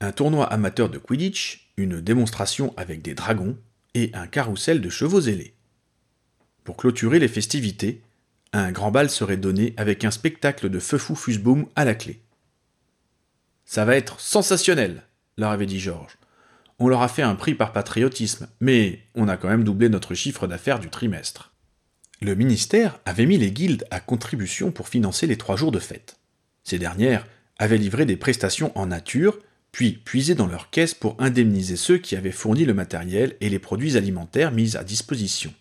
Un 0.00 0.12
tournoi 0.12 0.46
amateur 0.46 0.90
de 0.90 0.98
Quidditch, 0.98 1.70
une 1.76 2.00
démonstration 2.00 2.74
avec 2.76 3.02
des 3.02 3.14
dragons 3.14 3.56
et 3.94 4.10
un 4.14 4.26
carrousel 4.26 4.80
de 4.80 4.90
chevaux 4.90 5.20
ailés. 5.20 5.54
Pour 6.64 6.76
clôturer 6.76 7.18
les 7.18 7.28
festivités, 7.28 8.02
un 8.52 8.72
grand 8.72 8.90
bal 8.90 9.10
serait 9.10 9.36
donné 9.36 9.74
avec 9.76 10.04
un 10.04 10.10
spectacle 10.10 10.68
de 10.68 10.78
feu 10.78 10.98
fou 10.98 11.14
fusboom 11.14 11.66
à 11.76 11.84
la 11.84 11.94
clé. 11.94 12.20
Ça 13.64 13.84
va 13.84 13.96
être 13.96 14.20
sensationnel, 14.20 15.02
leur 15.36 15.50
avait 15.50 15.66
dit 15.66 15.80
Georges 15.80 16.18
on 16.78 16.88
leur 16.88 17.02
a 17.02 17.08
fait 17.08 17.22
un 17.22 17.34
prix 17.34 17.54
par 17.54 17.72
patriotisme, 17.72 18.48
mais 18.60 19.00
on 19.14 19.28
a 19.28 19.36
quand 19.36 19.48
même 19.48 19.64
doublé 19.64 19.88
notre 19.88 20.14
chiffre 20.14 20.46
d'affaires 20.46 20.80
du 20.80 20.90
trimestre. 20.90 21.52
Le 22.20 22.34
ministère 22.34 23.00
avait 23.04 23.26
mis 23.26 23.38
les 23.38 23.52
guildes 23.52 23.86
à 23.90 24.00
contribution 24.00 24.70
pour 24.70 24.88
financer 24.88 25.26
les 25.26 25.36
trois 25.36 25.56
jours 25.56 25.72
de 25.72 25.78
fête. 25.78 26.16
Ces 26.62 26.78
dernières 26.78 27.26
avaient 27.58 27.78
livré 27.78 28.06
des 28.06 28.16
prestations 28.16 28.76
en 28.76 28.86
nature, 28.86 29.38
puis 29.72 29.92
puisé 29.92 30.34
dans 30.34 30.46
leurs 30.46 30.70
caisses 30.70 30.94
pour 30.94 31.16
indemniser 31.18 31.76
ceux 31.76 31.98
qui 31.98 32.16
avaient 32.16 32.30
fourni 32.30 32.64
le 32.64 32.74
matériel 32.74 33.36
et 33.40 33.50
les 33.50 33.58
produits 33.58 33.96
alimentaires 33.96 34.52
mis 34.52 34.76
à 34.76 34.84
disposition. 34.84 35.52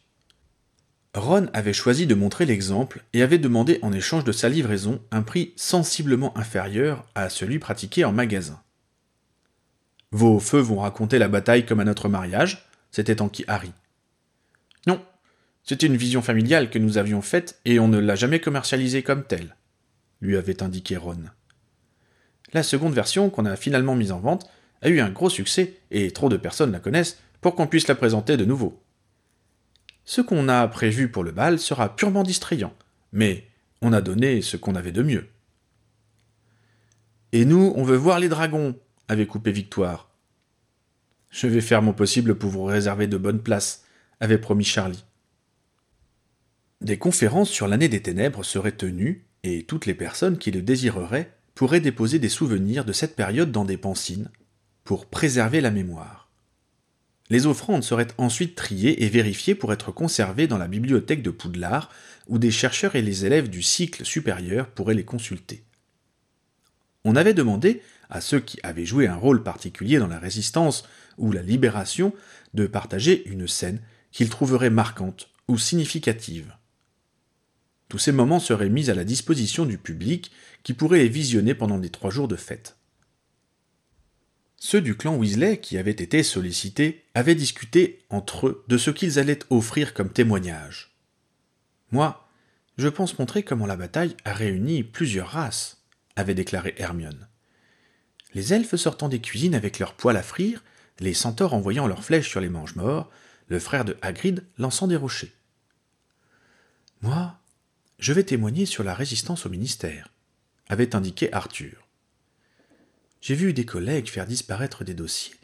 Ron 1.15 1.47
avait 1.53 1.73
choisi 1.73 2.07
de 2.07 2.15
montrer 2.15 2.45
l'exemple 2.45 3.03
et 3.13 3.21
avait 3.21 3.37
demandé 3.37 3.77
en 3.83 3.93
échange 3.93 4.23
de 4.23 4.31
sa 4.31 4.49
livraison 4.49 4.99
un 5.11 5.21
prix 5.21 5.53
sensiblement 5.55 6.35
inférieur 6.37 7.05
à 7.13 7.29
celui 7.29 7.59
pratiqué 7.59 8.03
en 8.03 8.11
magasin. 8.11 8.62
Vos 10.13 10.39
feux 10.39 10.59
vont 10.59 10.79
raconter 10.79 11.17
la 11.17 11.27
bataille 11.27 11.65
comme 11.65 11.79
à 11.79 11.85
notre 11.85 12.07
mariage, 12.07 12.69
s'était 12.91 13.21
enquis 13.21 13.45
Harry. 13.47 13.71
Non, 14.85 15.03
c'était 15.63 15.87
une 15.87 15.97
vision 15.97 16.21
familiale 16.21 16.69
que 16.69 16.77
nous 16.77 16.99
avions 16.99 17.23
faite 17.23 17.59
et 17.65 17.79
on 17.79 17.87
ne 17.87 17.97
l'a 17.97 18.13
jamais 18.13 18.39
commercialisée 18.39 19.01
comme 19.01 19.23
telle, 19.23 19.55
lui 20.21 20.37
avait 20.37 20.61
indiqué 20.61 20.97
Ron. 20.97 21.23
La 22.53 22.61
seconde 22.61 22.93
version, 22.93 23.31
qu'on 23.31 23.47
a 23.47 23.55
finalement 23.55 23.95
mise 23.95 24.11
en 24.11 24.19
vente, 24.19 24.47
a 24.83 24.89
eu 24.89 24.99
un 24.99 25.09
gros 25.09 25.31
succès 25.31 25.79
et 25.89 26.11
trop 26.11 26.29
de 26.29 26.37
personnes 26.37 26.71
la 26.71 26.79
connaissent 26.79 27.17
pour 27.41 27.55
qu'on 27.55 27.65
puisse 27.65 27.87
la 27.87 27.95
présenter 27.95 28.37
de 28.37 28.45
nouveau. 28.45 28.83
Ce 30.05 30.21
qu'on 30.21 30.47
a 30.47 30.67
prévu 30.67 31.09
pour 31.09 31.23
le 31.23 31.31
bal 31.31 31.57
sera 31.57 31.95
purement 31.95 32.21
distrayant, 32.21 32.73
mais 33.13 33.47
on 33.81 33.93
a 33.93 34.01
donné 34.01 34.43
ce 34.43 34.57
qu'on 34.57 34.75
avait 34.75 34.91
de 34.91 35.01
mieux. 35.01 35.27
Et 37.31 37.45
nous, 37.45 37.73
on 37.75 37.83
veut 37.83 37.97
voir 37.97 38.19
les 38.19 38.29
dragons, 38.29 38.75
avait 39.07 39.27
coupé 39.27 39.51
Victoire. 39.51 40.09
Je 41.29 41.47
vais 41.47 41.61
faire 41.61 41.81
mon 41.81 41.93
possible 41.93 42.35
pour 42.35 42.49
vous 42.49 42.63
réserver 42.63 43.07
de 43.07 43.17
bonnes 43.17 43.41
places, 43.41 43.83
avait 44.19 44.37
promis 44.37 44.63
Charlie. 44.63 45.03
Des 46.81 46.97
conférences 46.97 47.49
sur 47.49 47.67
l'année 47.67 47.89
des 47.89 48.01
ténèbres 48.01 48.43
seraient 48.43 48.73
tenues, 48.73 49.25
et 49.43 49.63
toutes 49.63 49.85
les 49.85 49.93
personnes 49.93 50.37
qui 50.37 50.51
le 50.51 50.61
désireraient 50.61 51.33
pourraient 51.55 51.81
déposer 51.81 52.19
des 52.19 52.29
souvenirs 52.29 52.85
de 52.85 52.93
cette 52.93 53.15
période 53.15 53.51
dans 53.51 53.65
des 53.65 53.77
pensines, 53.77 54.29
pour 54.83 55.05
préserver 55.05 55.61
la 55.61 55.71
mémoire. 55.71 56.29
Les 57.29 57.45
offrandes 57.45 57.83
seraient 57.83 58.07
ensuite 58.17 58.55
triées 58.55 59.03
et 59.03 59.09
vérifiées 59.09 59.55
pour 59.55 59.73
être 59.73 59.91
conservées 59.91 60.47
dans 60.47 60.57
la 60.57 60.67
bibliothèque 60.67 61.23
de 61.23 61.29
Poudlard, 61.29 61.89
où 62.27 62.37
des 62.37 62.51
chercheurs 62.51 62.95
et 62.95 63.01
les 63.01 63.25
élèves 63.25 63.49
du 63.49 63.63
cycle 63.63 64.05
supérieur 64.05 64.67
pourraient 64.67 64.93
les 64.93 65.05
consulter. 65.05 65.63
On 67.05 67.15
avait 67.15 67.33
demandé 67.33 67.81
à 68.13 68.21
ceux 68.21 68.39
qui 68.39 68.59
avaient 68.61 68.85
joué 68.85 69.07
un 69.07 69.15
rôle 69.15 69.41
particulier 69.41 69.97
dans 69.97 70.07
la 70.07 70.19
résistance 70.19 70.83
ou 71.17 71.31
la 71.31 71.41
libération 71.41 72.13
de 72.53 72.67
partager 72.67 73.27
une 73.27 73.47
scène 73.47 73.81
qu'ils 74.11 74.29
trouveraient 74.29 74.69
marquante 74.69 75.31
ou 75.47 75.57
significative. 75.57 76.55
Tous 77.89 77.97
ces 77.97 78.11
moments 78.11 78.39
seraient 78.39 78.69
mis 78.69 78.91
à 78.91 78.95
la 78.95 79.03
disposition 79.03 79.65
du 79.65 79.79
public 79.79 80.31
qui 80.61 80.73
pourrait 80.73 80.99
les 80.99 81.09
visionner 81.09 81.55
pendant 81.55 81.77
les 81.77 81.89
trois 81.89 82.11
jours 82.11 82.27
de 82.27 82.35
fête. 82.35 82.77
Ceux 84.57 84.79
du 84.79 84.95
clan 84.95 85.17
Weasley 85.17 85.57
qui 85.57 85.79
avaient 85.79 85.91
été 85.91 86.21
sollicités 86.21 87.05
avaient 87.15 87.35
discuté 87.35 88.05
entre 88.11 88.47
eux 88.47 88.63
de 88.67 88.77
ce 88.77 88.91
qu'ils 88.91 89.17
allaient 89.17 89.39
offrir 89.49 89.95
comme 89.95 90.13
témoignage. 90.13 90.95
Moi, 91.91 92.29
je 92.77 92.87
pense 92.89 93.17
montrer 93.17 93.41
comment 93.41 93.65
la 93.65 93.75
bataille 93.75 94.15
a 94.23 94.33
réuni 94.33 94.83
plusieurs 94.83 95.29
races, 95.29 95.83
avait 96.15 96.35
déclaré 96.35 96.75
Hermione 96.77 97.27
les 98.33 98.53
elfes 98.53 98.75
sortant 98.75 99.09
des 99.09 99.21
cuisines 99.21 99.55
avec 99.55 99.79
leurs 99.79 99.93
poils 99.93 100.17
à 100.17 100.23
frire, 100.23 100.63
les 100.99 101.13
centaures 101.13 101.53
envoyant 101.53 101.87
leurs 101.87 102.03
flèches 102.03 102.29
sur 102.29 102.41
les 102.41 102.49
mange-morts, 102.49 103.09
le 103.47 103.59
frère 103.59 103.85
de 103.85 103.97
Hagrid 104.01 104.43
lançant 104.57 104.87
des 104.87 104.95
rochers. 104.95 105.33
Moi, 107.01 107.37
je 107.99 108.13
vais 108.13 108.23
témoigner 108.23 108.65
sur 108.65 108.83
la 108.83 108.93
résistance 108.93 109.45
au 109.45 109.49
ministère, 109.49 110.09
avait 110.69 110.95
indiqué 110.95 111.31
Arthur. 111.33 111.87
J'ai 113.21 113.35
vu 113.35 113.53
des 113.53 113.65
collègues 113.65 114.09
faire 114.09 114.27
disparaître 114.27 114.83
des 114.83 114.93
dossiers 114.93 115.35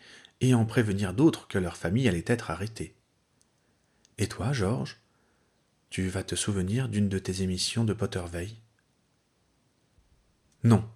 et 0.42 0.54
en 0.54 0.66
prévenir 0.66 1.14
d'autres 1.14 1.48
que 1.48 1.58
leur 1.58 1.78
famille 1.78 2.08
allait 2.08 2.24
être 2.28 2.52
arrêtée. 2.52 2.96
Et 4.18 4.28
toi, 4.28 4.52
Georges, 4.52 4.98
tu 5.90 6.08
vas 6.08 6.24
te 6.24 6.36
souvenir 6.36 6.90
d'une 6.90 7.10
de 7.10 7.20
tes 7.20 7.42
émissions 7.42 7.84
de 7.84 7.94
Potterveille 7.94 8.56
Non, 10.64 10.88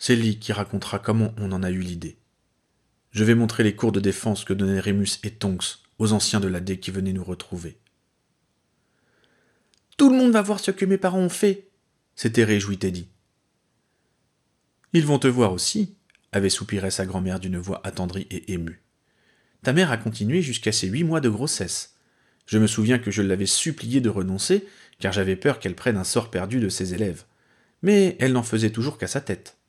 c'est 0.00 0.16
Lee 0.16 0.38
qui 0.38 0.54
racontera 0.54 0.98
comment 0.98 1.34
on 1.36 1.52
en 1.52 1.62
a 1.62 1.70
eu 1.70 1.80
l'idée. 1.80 2.16
Je 3.10 3.22
vais 3.22 3.34
montrer 3.34 3.62
les 3.62 3.76
cours 3.76 3.92
de 3.92 4.00
défense 4.00 4.44
que 4.44 4.54
donnaient 4.54 4.80
Rémus 4.80 5.20
et 5.24 5.30
Tonks 5.30 5.78
aux 5.98 6.14
anciens 6.14 6.40
de 6.40 6.48
la 6.48 6.60
D 6.60 6.80
qui 6.80 6.90
venaient 6.90 7.12
nous 7.12 7.22
retrouver. 7.22 7.78
Tout 9.98 10.08
le 10.10 10.16
monde 10.16 10.32
va 10.32 10.40
voir 10.40 10.58
ce 10.58 10.70
que 10.70 10.86
mes 10.86 10.96
parents 10.96 11.20
ont 11.20 11.28
fait, 11.28 11.68
s'était 12.16 12.44
réjoui 12.44 12.78
Teddy. 12.78 13.08
Ils 14.94 15.04
vont 15.04 15.18
te 15.18 15.28
voir 15.28 15.52
aussi, 15.52 15.94
avait 16.32 16.48
soupiré 16.48 16.90
sa 16.90 17.04
grand-mère 17.04 17.38
d'une 17.38 17.58
voix 17.58 17.82
attendrie 17.84 18.26
et 18.30 18.54
émue. 18.54 18.80
Ta 19.62 19.74
mère 19.74 19.90
a 19.90 19.98
continué 19.98 20.40
jusqu'à 20.40 20.72
ses 20.72 20.86
huit 20.86 21.04
mois 21.04 21.20
de 21.20 21.28
grossesse. 21.28 21.94
Je 22.46 22.56
me 22.56 22.66
souviens 22.66 22.98
que 22.98 23.10
je 23.10 23.20
l'avais 23.20 23.44
suppliée 23.44 24.00
de 24.00 24.08
renoncer, 24.08 24.66
car 24.98 25.12
j'avais 25.12 25.36
peur 25.36 25.58
qu'elle 25.58 25.76
prenne 25.76 25.98
un 25.98 26.04
sort 26.04 26.30
perdu 26.30 26.58
de 26.58 26.70
ses 26.70 26.94
élèves. 26.94 27.24
Mais 27.82 28.16
elle 28.18 28.32
n'en 28.32 28.42
faisait 28.42 28.70
toujours 28.70 28.96
qu'à 28.96 29.06
sa 29.06 29.20
tête. 29.20 29.59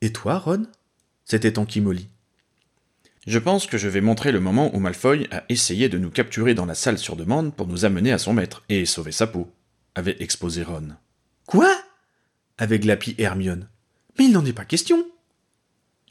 Et 0.00 0.12
toi, 0.12 0.38
Ron? 0.38 0.66
C'était 1.24 1.52
Molly? 1.80 2.08
Je 3.26 3.38
pense 3.38 3.66
que 3.66 3.76
je 3.76 3.88
vais 3.88 4.00
montrer 4.00 4.32
le 4.32 4.40
moment 4.40 4.74
où 4.74 4.78
Malfoy 4.78 5.26
a 5.30 5.44
essayé 5.48 5.88
de 5.88 5.98
nous 5.98 6.10
capturer 6.10 6.54
dans 6.54 6.66
la 6.66 6.74
salle 6.74 6.98
sur 6.98 7.16
demande 7.16 7.54
pour 7.54 7.66
nous 7.66 7.84
amener 7.84 8.12
à 8.12 8.18
son 8.18 8.32
maître 8.32 8.64
et 8.68 8.86
sauver 8.86 9.12
sa 9.12 9.26
peau, 9.26 9.52
avait 9.94 10.16
exposé 10.20 10.62
Ron. 10.62 10.90
Quoi? 11.46 11.74
Avait 12.56 12.78
glapi 12.78 13.14
Hermione. 13.18 13.68
Mais 14.18 14.26
il 14.26 14.32
n'en 14.32 14.44
est 14.46 14.52
pas 14.52 14.64
question. 14.64 15.06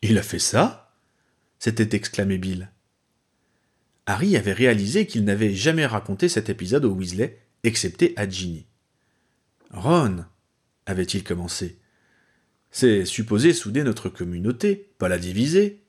Il 0.01 0.17
a 0.17 0.23
fait 0.23 0.39
ça? 0.39 0.93
s'était 1.57 1.95
exclamé 1.95 2.37
Bill. 2.37 2.69
Harry 4.05 4.37
avait 4.37 4.53
réalisé 4.53 5.07
qu'il 5.07 5.23
n'avait 5.23 5.53
jamais 5.53 5.85
raconté 5.85 6.29
cet 6.29 6.49
épisode 6.49 6.85
au 6.85 6.91
Weasley, 6.91 7.39
excepté 7.63 8.13
à 8.15 8.29
Ginny. 8.29 8.67
Ron, 9.71 10.25
avait-il 10.85 11.23
commencé, 11.23 11.79
c'est 12.71 13.05
supposé 13.05 13.53
souder 13.53 13.83
notre 13.83 14.09
communauté, 14.09 14.89
pas 14.97 15.09
la 15.09 15.17
diviser. 15.17 15.83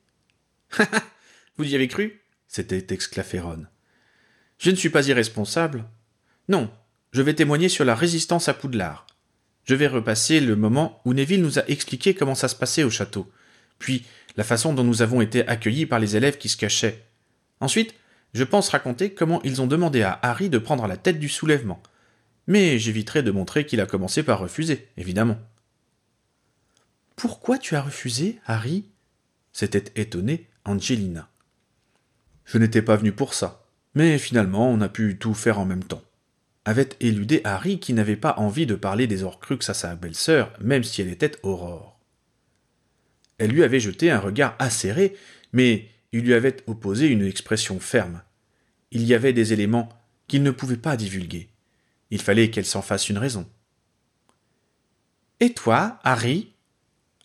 Vous 1.57 1.65
y 1.65 1.75
avez 1.75 1.89
cru? 1.89 2.21
S'était 2.47 2.95
exclafé 2.95 3.41
Ron. 3.41 3.67
Je 4.59 4.71
ne 4.71 4.77
suis 4.77 4.91
pas 4.91 5.07
irresponsable. 5.07 5.85
Non, 6.49 6.71
je 7.13 7.23
vais 7.23 7.35
témoigner 7.35 7.69
sur 7.69 7.85
la 7.85 7.95
résistance 7.95 8.49
à 8.49 8.55
Poudlard. 8.55 9.07
Je 9.65 9.75
vais 9.75 9.87
repasser 9.87 10.41
le 10.41 10.57
moment 10.57 11.03
où 11.05 11.13
Neville 11.13 11.43
nous 11.43 11.59
a 11.59 11.67
expliqué 11.69 12.15
comment 12.15 12.35
ça 12.35 12.49
se 12.49 12.57
passait 12.57 12.85
au 12.85 12.91
château, 12.91 13.31
puis 13.79 14.05
la 14.37 14.45
façon 14.45 14.73
dont 14.73 14.85
nous 14.85 15.03
avons 15.03 15.21
été 15.21 15.47
accueillis 15.47 15.85
par 15.85 15.99
les 15.99 16.17
élèves 16.17 16.39
qui 16.39 16.49
se 16.49 16.57
cachaient. 16.57 17.05
Ensuite, 17.61 17.95
je 18.35 18.45
pense 18.45 18.69
raconter 18.69 19.13
comment 19.13 19.43
ils 19.43 19.61
ont 19.61 19.67
demandé 19.67 20.03
à 20.03 20.19
Harry 20.23 20.49
de 20.49 20.59
prendre 20.59 20.87
la 20.87 20.97
tête 20.97 21.19
du 21.19 21.29
soulèvement. 21.29 21.83
Mais 22.47 22.79
j'éviterai 22.79 23.23
de 23.23 23.31
montrer 23.31 23.67
qu'il 23.67 23.81
a 23.81 23.87
commencé 23.87 24.23
par 24.23 24.39
refuser, 24.39 24.89
évidemment. 24.97 25.39
Pourquoi 27.19 27.59
tu 27.59 27.75
as 27.75 27.83
refusé, 27.83 28.39
Harry? 28.47 28.85
s'était 29.53 30.01
étonnée 30.01 30.47
Angelina. 30.65 31.29
Je 32.45 32.59
n'étais 32.59 32.81
pas 32.81 32.95
venu 32.95 33.11
pour 33.11 33.35
ça, 33.35 33.67
mais 33.97 34.19
finalement 34.19 34.71
on 34.71 34.81
a 34.81 34.89
pu 34.89 35.19
tout 35.19 35.35
faire 35.35 35.59
en 35.59 35.65
même 35.65 35.83
temps. 35.83 36.05
Avait 36.65 36.91
éludé 37.01 37.41
Harry 37.43 37.81
qui 37.81 37.93
n'avait 37.93 38.15
pas 38.15 38.37
envie 38.39 38.67
de 38.67 38.77
parler 38.77 39.09
des 39.09 39.25
Horcruxes 39.25 39.69
à 39.69 39.75
sa 39.75 39.97
belle-sœur, 39.97 40.53
même 40.61 40.85
si 40.85 41.03
elle 41.03 41.09
était 41.09 41.33
Aurore. 41.43 41.99
Elle 43.39 43.51
lui 43.51 43.65
avait 43.65 43.81
jeté 43.81 44.13
un 44.13 44.21
regard 44.21 44.55
acéré, 44.61 45.17
mais 45.53 45.89
il 46.13 46.21
lui 46.21 46.35
avait 46.35 46.59
opposé 46.69 47.09
une 47.09 47.27
expression 47.27 47.81
ferme. 47.81 48.23
Il 48.93 49.03
y 49.03 49.13
avait 49.13 49.33
des 49.33 49.53
éléments 49.53 49.89
qu'il 50.29 50.45
ne 50.45 50.53
pouvait 50.53 50.77
pas 50.77 50.97
divulguer. 50.97 51.49
Il 52.13 52.23
fallait 52.23 52.51
qu'elle 52.51 52.65
s'en 52.65 52.83
fasse 52.83 53.09
une 53.09 53.19
raison. 53.19 53.49
Et 55.41 55.53
toi, 55.53 55.99
Harry? 56.05 56.53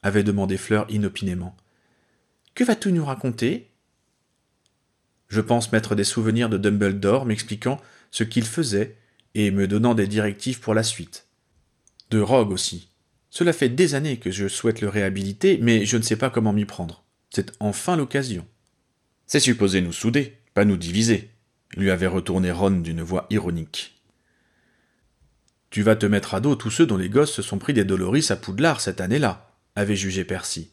Avait 0.04 0.24
demandé 0.24 0.58
Fleur 0.58 0.86
inopinément. 0.89 1.56
Que 2.54 2.63
vas-tu 2.63 2.92
nous 2.92 3.06
raconter? 3.06 3.72
Je 5.30 5.42
pense 5.42 5.72
mettre 5.72 5.96
des 5.96 6.04
souvenirs 6.04 6.50
de 6.50 6.58
Dumbledore 6.58 7.26
m'expliquant 7.26 7.82
ce 8.12 8.24
qu'il 8.24 8.46
faisait 8.46 8.98
et 9.34 9.50
me 9.50 9.68
donnant 9.68 9.96
des 9.96 10.06
directives 10.06 10.60
pour 10.60 10.76
la 10.76 10.84
suite. 10.84 11.26
De 12.12 12.20
Rogue 12.20 12.52
aussi. 12.52 12.89
Cela 13.32 13.54
fait 13.54 13.70
des 13.70 13.96
années 13.96 14.18
que 14.18 14.30
je 14.30 14.48
souhaite 14.48 14.82
le 14.82 14.89
réhabiliter, 14.89 15.58
mais 15.60 15.88
je 15.88 15.98
ne 15.98 16.04
sais 16.04 16.18
pas 16.18 16.30
comment 16.30 16.54
m'y 16.54 16.66
prendre. 16.66 17.04
C'est 17.32 17.52
enfin 17.60 17.96
l'occasion. 17.96 18.46
C'est 19.26 19.39
supposé 19.39 19.82
nous 19.82 19.94
souder, 19.94 20.38
pas 20.54 20.66
nous 20.66 20.78
diviser, 20.78 21.32
lui 21.76 21.89
avait 21.89 22.06
retourné 22.06 22.52
Ron 22.52 22.82
d'une 22.82 23.02
voix 23.02 23.26
ironique. 23.32 23.96
Tu 25.72 25.82
vas 25.82 25.96
te 25.96 26.06
mettre 26.06 26.36
à 26.36 26.39
dos 26.39 26.56
tous 26.56 26.70
ceux 26.70 26.86
dont 26.86 26.98
les 26.98 27.10
gosses 27.10 27.34
se 27.34 27.42
sont 27.42 27.58
pris 27.58 27.74
des 27.74 27.86
Doloris 27.86 28.30
à 28.30 28.36
Poudlard 28.36 28.80
cette 28.80 29.02
année-là, 29.02 29.53
avait 29.75 29.95
jugé 29.95 30.23
Percy. 30.25 30.71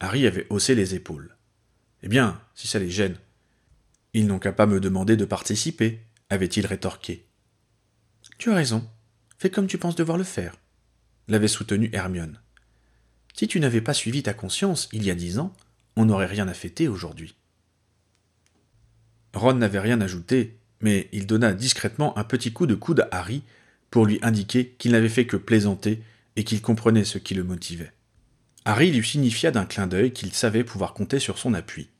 Harry 0.00 0.26
avait 0.26 0.46
haussé 0.50 0.74
les 0.74 0.94
épaules. 0.94 1.36
Eh 2.02 2.08
bien, 2.08 2.40
si 2.54 2.68
ça 2.68 2.78
les 2.78 2.90
gêne. 2.90 3.16
Ils 4.12 4.26
n'ont 4.26 4.38
qu'à 4.38 4.52
pas 4.52 4.66
me 4.66 4.80
demander 4.80 5.16
de 5.16 5.24
participer, 5.24 6.00
avait-il 6.30 6.66
rétorqué. 6.66 7.26
Tu 8.38 8.50
as 8.50 8.54
raison. 8.54 8.88
Fais 9.38 9.50
comme 9.50 9.66
tu 9.66 9.78
penses 9.78 9.96
devoir 9.96 10.18
le 10.18 10.24
faire, 10.24 10.56
l'avait 11.28 11.48
soutenu 11.48 11.90
Hermione. 11.92 12.40
Si 13.34 13.48
tu 13.48 13.58
n'avais 13.60 13.80
pas 13.80 13.94
suivi 13.94 14.22
ta 14.22 14.32
conscience 14.32 14.88
il 14.92 15.04
y 15.04 15.10
a 15.10 15.14
dix 15.14 15.38
ans, 15.38 15.52
on 15.96 16.06
n'aurait 16.06 16.26
rien 16.26 16.48
à 16.48 16.54
fêter 16.54 16.88
aujourd'hui. 16.88 17.34
Ron 19.34 19.54
n'avait 19.54 19.80
rien 19.80 20.00
ajouté, 20.00 20.58
mais 20.80 21.08
il 21.12 21.26
donna 21.26 21.52
discrètement 21.52 22.16
un 22.16 22.24
petit 22.24 22.52
coup 22.52 22.66
de 22.66 22.74
coude 22.74 23.00
à 23.10 23.18
Harry 23.18 23.42
pour 23.90 24.06
lui 24.06 24.18
indiquer 24.22 24.68
qu'il 24.78 24.92
n'avait 24.92 25.08
fait 25.08 25.26
que 25.26 25.36
plaisanter 25.36 26.02
et 26.36 26.44
qu'il 26.44 26.60
comprenait 26.60 27.04
ce 27.04 27.18
qui 27.18 27.34
le 27.34 27.44
motivait. 27.44 27.92
Harry 28.64 28.90
lui 28.90 29.06
signifia 29.06 29.50
d'un 29.50 29.66
clin 29.66 29.86
d'œil 29.86 30.12
qu'il 30.12 30.32
savait 30.32 30.64
pouvoir 30.64 30.94
compter 30.94 31.18
sur 31.18 31.38
son 31.38 31.54
appui. 31.54 31.90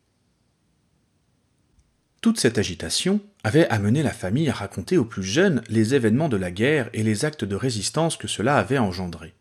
Toute 2.20 2.40
cette 2.40 2.57
agitation 2.57 3.20
avait 3.42 3.68
amené 3.68 4.03
la 4.03 4.12
famille 4.12 4.49
à 4.49 4.55
raconter 4.55 4.97
aux 4.97 5.05
plus 5.05 5.23
jeunes 5.23 5.62
les 5.68 5.94
événements 5.94 6.31
de 6.31 6.38
la 6.38 6.51
guerre 6.51 6.88
et 6.94 7.03
les 7.03 7.27
actes 7.27 7.44
de 7.44 7.55
résistance 7.55 8.16
que 8.16 8.29
cela 8.29 8.57
avait 8.57 8.79
engendrés. 8.79 9.35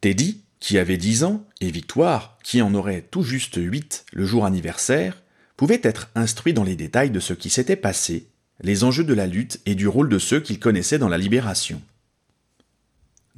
Teddy, 0.00 0.44
qui 0.60 0.78
avait 0.78 0.96
dix 0.96 1.24
ans, 1.24 1.44
et 1.60 1.72
Victoire, 1.72 2.38
qui 2.44 2.62
en 2.62 2.72
aurait 2.74 3.02
tout 3.02 3.24
juste 3.24 3.56
huit 3.56 4.04
le 4.12 4.24
jour 4.24 4.44
anniversaire, 4.44 5.20
pouvaient 5.56 5.80
être 5.82 6.08
instruits 6.14 6.52
dans 6.52 6.62
les 6.62 6.76
détails 6.76 7.10
de 7.10 7.18
ce 7.18 7.32
qui 7.32 7.50
s'était 7.50 7.74
passé, 7.74 8.28
les 8.62 8.84
enjeux 8.84 9.02
de 9.02 9.14
la 9.14 9.26
lutte 9.26 9.60
et 9.66 9.74
du 9.74 9.88
rôle 9.88 10.08
de 10.08 10.20
ceux 10.20 10.38
qu'ils 10.38 10.60
connaissaient 10.60 10.98
dans 10.98 11.08
la 11.08 11.18
libération. 11.18 11.82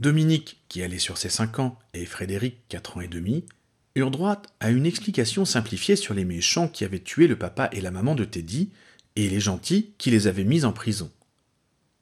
Dominique, 0.00 0.62
qui 0.68 0.82
allait 0.82 0.98
sur 0.98 1.18
ses 1.18 1.28
cinq 1.28 1.58
ans, 1.58 1.78
et 1.92 2.06
Frédéric, 2.06 2.56
quatre 2.68 2.96
ans 2.96 3.02
et 3.02 3.08
demi, 3.08 3.44
eurent 3.94 4.10
droit 4.10 4.40
à 4.58 4.70
une 4.70 4.86
explication 4.86 5.44
simplifiée 5.44 5.94
sur 5.94 6.14
les 6.14 6.24
méchants 6.24 6.68
qui 6.68 6.84
avaient 6.84 7.00
tué 7.00 7.26
le 7.26 7.36
papa 7.36 7.68
et 7.72 7.82
la 7.82 7.90
maman 7.90 8.14
de 8.14 8.24
Teddy, 8.24 8.70
et 9.16 9.28
les 9.28 9.40
gentils 9.40 9.92
qui 9.98 10.10
les 10.10 10.26
avaient 10.26 10.44
mis 10.44 10.64
en 10.64 10.72
prison. 10.72 11.10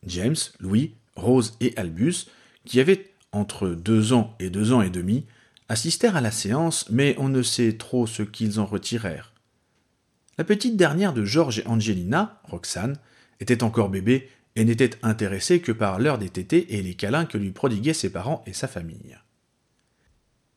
James, 0.06 0.36
Louis, 0.60 0.94
Rose 1.16 1.56
et 1.60 1.76
Albus, 1.76 2.26
qui 2.64 2.78
avaient 2.78 3.10
entre 3.32 3.68
deux 3.68 4.12
ans 4.12 4.36
et 4.38 4.48
deux 4.48 4.72
ans 4.72 4.82
et 4.82 4.90
demi, 4.90 5.26
assistèrent 5.68 6.16
à 6.16 6.20
la 6.20 6.30
séance, 6.30 6.88
mais 6.90 7.16
on 7.18 7.28
ne 7.28 7.42
sait 7.42 7.72
trop 7.72 8.06
ce 8.06 8.22
qu'ils 8.22 8.60
en 8.60 8.66
retirèrent. 8.66 9.32
La 10.38 10.44
petite 10.44 10.76
dernière 10.76 11.12
de 11.12 11.24
George 11.24 11.58
et 11.58 11.66
Angelina, 11.66 12.40
Roxane, 12.44 12.96
était 13.40 13.64
encore 13.64 13.88
bébé 13.88 14.30
et 14.58 14.64
n'était 14.64 14.98
intéressée 15.04 15.60
que 15.60 15.70
par 15.70 16.00
l'heure 16.00 16.18
des 16.18 16.30
tétés 16.30 16.74
et 16.76 16.82
les 16.82 16.94
câlins 16.94 17.26
que 17.26 17.38
lui 17.38 17.52
prodiguaient 17.52 17.94
ses 17.94 18.10
parents 18.10 18.42
et 18.44 18.52
sa 18.52 18.66
famille. 18.66 19.16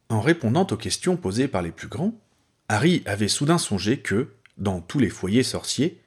En 0.09 0.21
répondant 0.21 0.65
aux 0.71 0.75
questions 0.75 1.17
posées 1.17 1.47
par 1.47 1.61
les 1.61 1.71
plus 1.71 1.87
grands, 1.87 2.19
Harry 2.67 3.03
avait 3.05 3.27
soudain 3.27 3.59
songé 3.59 3.99
que, 3.99 4.33
dans 4.57 4.81
tous 4.81 4.97
les 4.97 5.11
foyers 5.11 5.43
sorciers, 5.43 6.01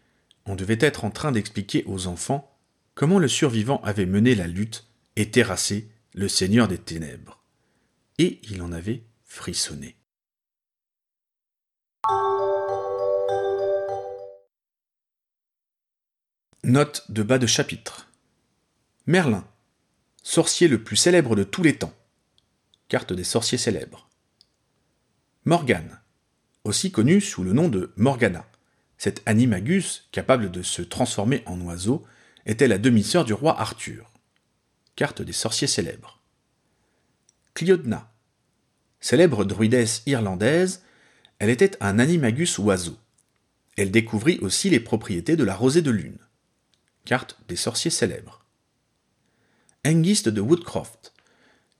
on 0.44 0.56
devait 0.56 0.78
être 0.80 1.04
en 1.04 1.12
train 1.12 1.30
d'expliquer 1.30 1.84
aux 1.86 2.08
enfants 2.08 2.50
comment 2.96 3.20
le 3.20 3.28
survivant 3.28 3.80
avait 3.82 4.06
mené 4.06 4.34
la 4.34 4.48
lutte 4.48 4.88
et 5.14 5.30
terrassé 5.30 5.88
le 6.14 6.26
Seigneur 6.26 6.66
des 6.66 6.78
Ténèbres. 6.78 7.44
Et 8.18 8.40
il 8.50 8.60
en 8.60 8.72
avait 8.72 9.04
frissonné. 9.22 9.94
Note 16.64 17.04
de 17.10 17.22
bas 17.22 17.38
de 17.38 17.46
chapitre. 17.46 18.10
Merlin, 19.06 19.46
sorcier 20.22 20.66
le 20.66 20.82
plus 20.82 20.96
célèbre 20.96 21.36
de 21.36 21.44
tous 21.44 21.62
les 21.62 21.76
temps. 21.76 21.92
Carte 22.88 23.12
des 23.12 23.22
sorciers 23.22 23.58
célèbres. 23.58 24.08
Morgane, 25.44 26.00
aussi 26.64 26.90
connu 26.90 27.20
sous 27.20 27.44
le 27.44 27.52
nom 27.52 27.68
de 27.68 27.92
Morgana. 27.96 28.46
Cette 28.96 29.22
animagus, 29.26 30.08
capable 30.10 30.50
de 30.50 30.62
se 30.62 30.80
transformer 30.80 31.42
en 31.44 31.60
oiseau, 31.60 32.02
était 32.46 32.68
la 32.68 32.78
demi-sœur 32.78 33.26
du 33.26 33.34
roi 33.34 33.60
Arthur 33.60 34.10
carte 34.96 35.22
des 35.22 35.32
sorciers 35.32 35.66
célèbres. 35.66 36.20
Cliodna. 37.54 38.12
Célèbre 39.00 39.44
druidesse 39.44 40.02
irlandaise, 40.06 40.82
elle 41.38 41.50
était 41.50 41.76
un 41.82 41.98
animagus 41.98 42.58
oiseau. 42.58 42.96
Elle 43.76 43.90
découvrit 43.90 44.38
aussi 44.40 44.70
les 44.70 44.80
propriétés 44.80 45.36
de 45.36 45.44
la 45.44 45.54
rosée 45.54 45.82
de 45.82 45.90
lune. 45.90 46.18
Carte 47.04 47.38
des 47.48 47.56
sorciers 47.56 47.90
célèbres. 47.90 48.44
Hengist 49.84 50.28
de 50.28 50.40
Woodcroft. 50.40 51.12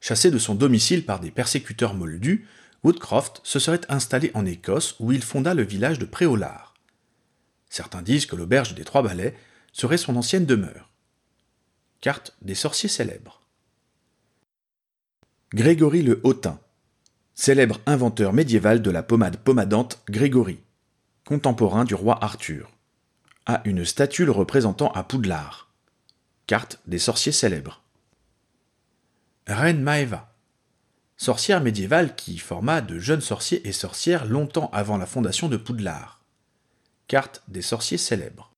Chassé 0.00 0.30
de 0.30 0.38
son 0.38 0.54
domicile 0.54 1.06
par 1.06 1.20
des 1.20 1.30
persécuteurs 1.30 1.94
moldus, 1.94 2.46
Woodcroft 2.82 3.40
se 3.42 3.58
serait 3.58 3.80
installé 3.88 4.30
en 4.34 4.44
Écosse 4.44 4.96
où 5.00 5.12
il 5.12 5.22
fonda 5.22 5.54
le 5.54 5.62
village 5.62 5.98
de 5.98 6.04
Préolard. 6.04 6.74
Certains 7.70 8.02
disent 8.02 8.26
que 8.26 8.36
l'auberge 8.36 8.74
des 8.74 8.84
Trois 8.84 9.02
Balais 9.02 9.34
serait 9.72 9.96
son 9.96 10.16
ancienne 10.16 10.46
demeure 10.46 10.90
carte 12.04 12.36
des 12.42 12.54
sorciers 12.54 12.90
célèbres. 12.90 13.40
Grégory 15.54 16.02
le 16.02 16.20
Hautain, 16.22 16.60
célèbre 17.34 17.80
inventeur 17.86 18.34
médiéval 18.34 18.82
de 18.82 18.90
la 18.90 19.02
pommade 19.02 19.38
pommadante 19.38 20.02
Grégory, 20.10 20.60
contemporain 21.24 21.86
du 21.86 21.94
roi 21.94 22.22
Arthur, 22.22 22.73
a 23.46 23.60
une 23.64 23.84
statue 23.84 24.28
représentant 24.28 24.90
à 24.92 25.02
Poudlard. 25.02 25.68
Carte 26.46 26.80
des 26.86 26.98
sorciers 26.98 27.32
célèbres. 27.32 27.82
Reine 29.46 29.82
Maeva, 29.82 30.32
sorcière 31.16 31.60
médiévale 31.60 32.14
qui 32.16 32.38
forma 32.38 32.80
de 32.80 32.98
jeunes 32.98 33.20
sorciers 33.20 33.66
et 33.68 33.72
sorcières 33.72 34.24
longtemps 34.24 34.70
avant 34.72 34.96
la 34.96 35.06
fondation 35.06 35.48
de 35.48 35.56
Poudlard. 35.56 36.22
Carte 37.08 37.42
des 37.48 37.62
sorciers 37.62 37.98
célèbres. 37.98 38.53